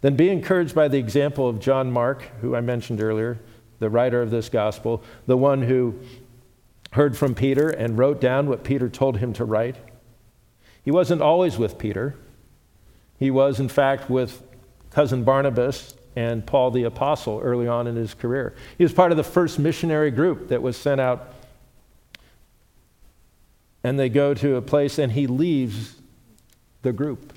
Then 0.00 0.16
be 0.16 0.30
encouraged 0.30 0.74
by 0.74 0.88
the 0.88 0.98
example 0.98 1.48
of 1.48 1.60
John 1.60 1.90
Mark, 1.92 2.22
who 2.40 2.56
I 2.56 2.60
mentioned 2.60 3.00
earlier, 3.00 3.38
the 3.78 3.90
writer 3.90 4.20
of 4.20 4.30
this 4.30 4.48
gospel, 4.48 5.02
the 5.26 5.36
one 5.36 5.62
who 5.62 5.98
heard 6.92 7.16
from 7.16 7.34
Peter 7.34 7.70
and 7.70 7.96
wrote 7.96 8.20
down 8.20 8.48
what 8.48 8.64
Peter 8.64 8.88
told 8.88 9.18
him 9.18 9.32
to 9.34 9.44
write. 9.44 9.76
He 10.84 10.90
wasn't 10.90 11.22
always 11.22 11.56
with 11.56 11.78
Peter. 11.78 12.16
He 13.18 13.30
was, 13.30 13.60
in 13.60 13.68
fact, 13.68 14.10
with 14.10 14.42
cousin 14.90 15.24
Barnabas 15.24 15.94
and 16.14 16.44
Paul 16.46 16.70
the 16.70 16.84
Apostle 16.84 17.40
early 17.42 17.66
on 17.66 17.86
in 17.86 17.96
his 17.96 18.14
career. 18.14 18.54
He 18.76 18.84
was 18.84 18.92
part 18.92 19.12
of 19.12 19.16
the 19.16 19.24
first 19.24 19.58
missionary 19.58 20.10
group 20.10 20.48
that 20.48 20.62
was 20.62 20.76
sent 20.76 21.00
out. 21.00 21.34
And 23.84 23.98
they 23.98 24.08
go 24.08 24.34
to 24.34 24.56
a 24.56 24.62
place 24.62 24.98
and 24.98 25.12
he 25.12 25.26
leaves 25.26 25.96
the 26.82 26.92
group. 26.92 27.32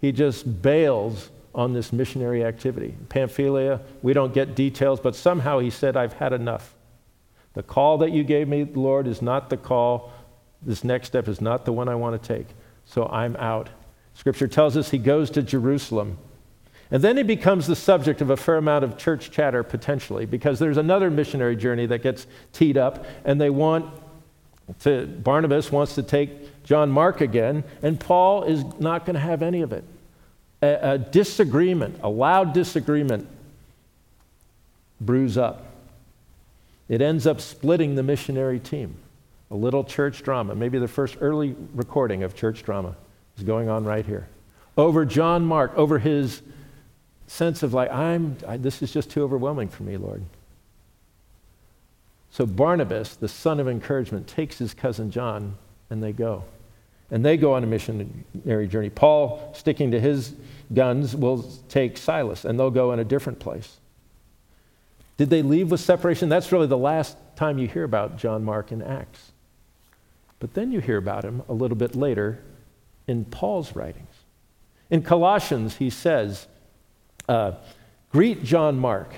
He 0.00 0.12
just 0.12 0.62
bails 0.62 1.30
on 1.54 1.72
this 1.72 1.92
missionary 1.92 2.44
activity. 2.44 2.94
Pamphylia, 3.08 3.80
we 4.02 4.12
don't 4.12 4.34
get 4.34 4.54
details, 4.54 5.00
but 5.00 5.14
somehow 5.14 5.58
he 5.58 5.70
said, 5.70 5.96
I've 5.96 6.14
had 6.14 6.32
enough. 6.32 6.74
The 7.54 7.62
call 7.62 7.98
that 7.98 8.10
you 8.10 8.24
gave 8.24 8.48
me, 8.48 8.64
Lord, 8.64 9.06
is 9.06 9.22
not 9.22 9.50
the 9.50 9.56
call. 9.56 10.12
This 10.62 10.82
next 10.82 11.08
step 11.08 11.28
is 11.28 11.40
not 11.40 11.64
the 11.64 11.72
one 11.72 11.88
I 11.88 11.94
want 11.94 12.20
to 12.20 12.36
take. 12.36 12.48
So 12.84 13.06
I'm 13.06 13.36
out. 13.36 13.70
Scripture 14.14 14.48
tells 14.48 14.76
us 14.76 14.90
he 14.90 14.98
goes 14.98 15.30
to 15.30 15.42
Jerusalem. 15.42 16.18
And 16.94 17.02
then 17.02 17.16
he 17.16 17.24
becomes 17.24 17.66
the 17.66 17.74
subject 17.74 18.20
of 18.20 18.30
a 18.30 18.36
fair 18.36 18.54
amount 18.54 18.84
of 18.84 18.96
church 18.96 19.32
chatter 19.32 19.64
potentially, 19.64 20.26
because 20.26 20.60
there's 20.60 20.76
another 20.76 21.10
missionary 21.10 21.56
journey 21.56 21.86
that 21.86 22.04
gets 22.04 22.28
teed 22.52 22.78
up, 22.78 23.04
and 23.24 23.40
they 23.40 23.50
want 23.50 23.92
to, 24.82 25.04
Barnabas 25.04 25.72
wants 25.72 25.96
to 25.96 26.04
take 26.04 26.62
John 26.62 26.92
Mark 26.92 27.20
again, 27.20 27.64
and 27.82 27.98
Paul 27.98 28.44
is 28.44 28.62
not 28.78 29.06
going 29.06 29.14
to 29.14 29.20
have 29.20 29.42
any 29.42 29.62
of 29.62 29.72
it 29.72 29.82
a, 30.62 30.92
a 30.92 30.98
disagreement, 30.98 31.98
a 32.00 32.08
loud 32.08 32.52
disagreement, 32.52 33.26
brews 35.00 35.36
up. 35.36 35.66
It 36.88 37.02
ends 37.02 37.26
up 37.26 37.40
splitting 37.40 37.96
the 37.96 38.04
missionary 38.04 38.60
team. 38.60 38.94
A 39.50 39.56
little 39.56 39.82
church 39.82 40.22
drama, 40.22 40.54
maybe 40.54 40.78
the 40.78 40.86
first 40.86 41.16
early 41.20 41.56
recording 41.74 42.22
of 42.22 42.36
church 42.36 42.62
drama 42.62 42.94
is 43.36 43.42
going 43.42 43.68
on 43.68 43.84
right 43.84 44.06
here. 44.06 44.28
Over 44.76 45.04
John 45.04 45.44
Mark, 45.44 45.76
over 45.76 45.98
his 45.98 46.40
sense 47.26 47.62
of 47.62 47.74
like, 47.74 47.90
I'm, 47.90 48.36
I, 48.46 48.56
this 48.56 48.82
is 48.82 48.92
just 48.92 49.10
too 49.10 49.22
overwhelming 49.22 49.68
for 49.68 49.82
me, 49.82 49.96
Lord. 49.96 50.22
So 52.30 52.46
Barnabas, 52.46 53.16
the 53.16 53.28
son 53.28 53.60
of 53.60 53.68
encouragement, 53.68 54.26
takes 54.26 54.58
his 54.58 54.74
cousin 54.74 55.10
John 55.10 55.56
and 55.90 56.02
they 56.02 56.12
go. 56.12 56.44
And 57.10 57.24
they 57.24 57.36
go 57.36 57.52
on 57.52 57.62
a 57.62 57.66
missionary 57.66 58.66
journey. 58.66 58.90
Paul, 58.90 59.52
sticking 59.54 59.92
to 59.92 60.00
his 60.00 60.34
guns, 60.72 61.14
will 61.14 61.48
take 61.68 61.96
Silas 61.96 62.44
and 62.44 62.58
they'll 62.58 62.70
go 62.70 62.92
in 62.92 62.98
a 62.98 63.04
different 63.04 63.38
place. 63.38 63.76
Did 65.16 65.30
they 65.30 65.42
leave 65.42 65.70
with 65.70 65.80
separation? 65.80 66.28
That's 66.28 66.50
really 66.50 66.66
the 66.66 66.76
last 66.76 67.16
time 67.36 67.58
you 67.58 67.68
hear 67.68 67.84
about 67.84 68.16
John 68.18 68.44
Mark 68.44 68.72
in 68.72 68.82
Acts. 68.82 69.30
But 70.40 70.54
then 70.54 70.72
you 70.72 70.80
hear 70.80 70.96
about 70.96 71.24
him 71.24 71.42
a 71.48 71.52
little 71.52 71.76
bit 71.76 71.94
later 71.94 72.40
in 73.06 73.24
Paul's 73.24 73.76
writings. 73.76 74.14
In 74.90 75.02
Colossians, 75.02 75.76
he 75.76 75.88
says, 75.88 76.48
uh, 77.28 77.52
Greet 78.10 78.44
John 78.44 78.78
Mark. 78.78 79.14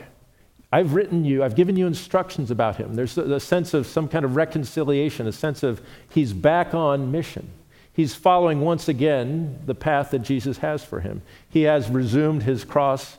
I've 0.72 0.94
written 0.94 1.24
you, 1.24 1.44
I've 1.44 1.54
given 1.54 1.76
you 1.76 1.86
instructions 1.86 2.50
about 2.50 2.76
him. 2.76 2.94
There's 2.94 3.16
a, 3.16 3.34
a 3.34 3.40
sense 3.40 3.72
of 3.74 3.86
some 3.86 4.08
kind 4.08 4.24
of 4.24 4.36
reconciliation, 4.36 5.26
a 5.26 5.32
sense 5.32 5.62
of 5.62 5.80
he's 6.08 6.32
back 6.32 6.74
on 6.74 7.10
mission 7.12 7.50
he's 7.96 8.14
following 8.14 8.60
once 8.60 8.88
again 8.88 9.58
the 9.64 9.74
path 9.74 10.10
that 10.10 10.18
Jesus 10.18 10.58
has 10.58 10.84
for 10.84 11.00
him. 11.00 11.22
He 11.48 11.62
has 11.62 11.88
resumed 11.88 12.42
his 12.42 12.62
cross 12.62 13.16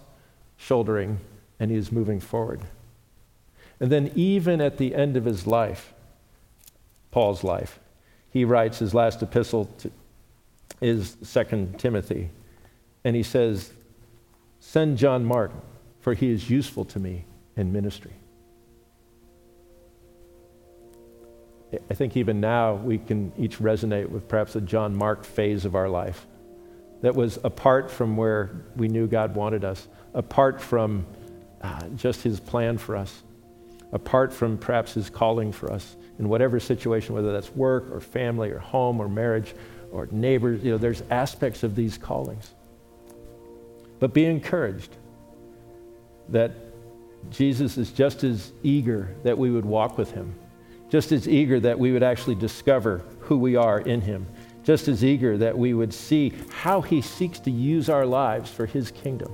shouldering 0.55 1.19
and 1.59 1.71
he 1.71 1.77
is 1.77 1.91
moving 1.91 2.19
forward. 2.19 2.61
And 3.79 3.91
then, 3.91 4.11
even 4.15 4.61
at 4.61 4.77
the 4.77 4.95
end 4.95 5.17
of 5.17 5.25
his 5.25 5.45
life, 5.45 5.93
Paul's 7.11 7.43
life, 7.43 7.79
he 8.31 8.45
writes 8.45 8.79
his 8.79 8.93
last 8.93 9.21
epistle 9.21 9.65
to, 9.79 9.91
is 10.81 11.17
Second 11.23 11.79
Timothy, 11.79 12.29
and 13.03 13.15
he 13.15 13.23
says, 13.23 13.71
Send 14.69 14.97
John 14.97 15.23
Mark, 15.23 15.51
for 16.01 16.13
he 16.13 16.29
is 16.29 16.49
useful 16.49 16.83
to 16.83 16.99
me 16.99 17.23
in 17.55 17.71
ministry. 17.71 18.11
I 21.89 21.93
think 21.93 22.17
even 22.17 22.41
now 22.41 22.73
we 22.73 22.97
can 22.97 23.31
each 23.37 23.59
resonate 23.59 24.09
with 24.09 24.27
perhaps 24.27 24.57
a 24.57 24.61
John 24.61 24.93
Mark 24.93 25.23
phase 25.23 25.63
of 25.63 25.73
our 25.73 25.87
life 25.87 26.27
that 27.01 27.15
was 27.15 27.39
apart 27.45 27.89
from 27.89 28.17
where 28.17 28.65
we 28.75 28.89
knew 28.89 29.07
God 29.07 29.35
wanted 29.35 29.63
us, 29.63 29.87
apart 30.13 30.59
from 30.59 31.05
uh, 31.61 31.87
just 31.95 32.21
his 32.21 32.41
plan 32.41 32.77
for 32.77 32.97
us, 32.97 33.23
apart 33.93 34.33
from 34.33 34.57
perhaps 34.57 34.95
his 34.95 35.09
calling 35.09 35.53
for 35.53 35.71
us 35.71 35.95
in 36.19 36.27
whatever 36.27 36.59
situation, 36.59 37.15
whether 37.15 37.31
that's 37.31 37.55
work 37.55 37.89
or 37.89 38.01
family 38.01 38.51
or 38.51 38.59
home 38.59 38.99
or 38.99 39.07
marriage 39.07 39.55
or 39.93 40.09
neighbors. 40.11 40.61
You 40.61 40.71
know, 40.71 40.77
there's 40.77 41.03
aspects 41.09 41.63
of 41.63 41.73
these 41.73 41.97
callings. 41.97 42.53
But 43.99 44.13
be 44.13 44.25
encouraged 44.25 44.95
that 46.29 46.51
Jesus 47.29 47.77
is 47.77 47.91
just 47.91 48.23
as 48.23 48.51
eager 48.63 49.15
that 49.23 49.37
we 49.37 49.51
would 49.51 49.65
walk 49.65 49.97
with 49.97 50.11
him 50.11 50.35
just 50.89 51.11
as 51.11 51.27
eager 51.27 51.59
that 51.59 51.77
we 51.77 51.91
would 51.91 52.03
actually 52.03 52.35
discover 52.35 53.01
who 53.21 53.37
we 53.37 53.55
are 53.55 53.79
in 53.79 54.01
Him, 54.01 54.25
just 54.63 54.87
as 54.87 55.03
eager 55.03 55.37
that 55.37 55.57
we 55.57 55.73
would 55.73 55.93
see 55.93 56.33
how 56.49 56.81
He 56.81 57.01
seeks 57.01 57.39
to 57.39 57.51
use 57.51 57.89
our 57.89 58.05
lives 58.05 58.49
for 58.49 58.65
His 58.65 58.91
kingdom. 58.91 59.31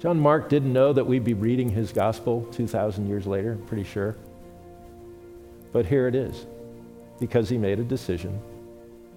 John 0.00 0.20
Mark 0.20 0.48
didn't 0.50 0.72
know 0.72 0.92
that 0.92 1.06
we'd 1.06 1.24
be 1.24 1.32
reading 1.32 1.70
his 1.70 1.90
gospel 1.90 2.46
2,000 2.52 3.08
years 3.08 3.26
later, 3.26 3.52
I'm 3.52 3.66
pretty 3.66 3.84
sure. 3.84 4.16
But 5.72 5.86
here 5.86 6.06
it 6.08 6.14
is, 6.14 6.46
because 7.18 7.48
he 7.48 7.56
made 7.56 7.78
a 7.78 7.84
decision 7.84 8.38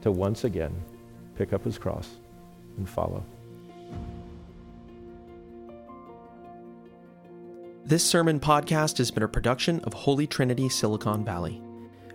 to 0.02 0.12
once 0.12 0.46
again 0.46 0.74
pick 1.36 1.52
up 1.52 1.66
his 1.66 1.78
cross 1.78 2.08
and 2.78 2.88
follow. 2.88 3.26
This 7.88 8.04
sermon 8.04 8.40
podcast 8.42 8.98
has 8.98 9.12
been 9.12 9.24
a 9.24 9.30
production 9.30 9.80
of 9.86 9.94
Holy 9.94 10.28
Trinity 10.28 10.68
Silicon 10.68 11.24
Valley. 11.24 11.62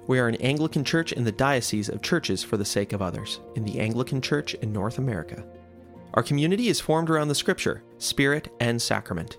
We 0.07 0.19
are 0.19 0.29
an 0.29 0.35
Anglican 0.35 0.85
church 0.85 1.13
in 1.13 1.25
the 1.25 1.33
Diocese 1.33 1.89
of 1.89 2.03
Churches 2.03 2.45
for 2.45 2.59
the 2.59 2.65
Sake 2.67 2.93
of 2.93 3.01
Others, 3.01 3.41
in 3.57 3.65
the 3.65 3.81
Anglican 3.81 4.21
Church 4.21 4.53
in 4.53 4.71
North 4.71 4.99
America. 4.99 5.43
Our 6.13 6.23
community 6.23 6.69
is 6.69 6.79
formed 6.79 7.09
around 7.09 7.29
the 7.29 7.35
Scripture, 7.35 7.83
Spirit, 7.97 8.51
and 8.61 8.83
Sacrament. 8.83 9.39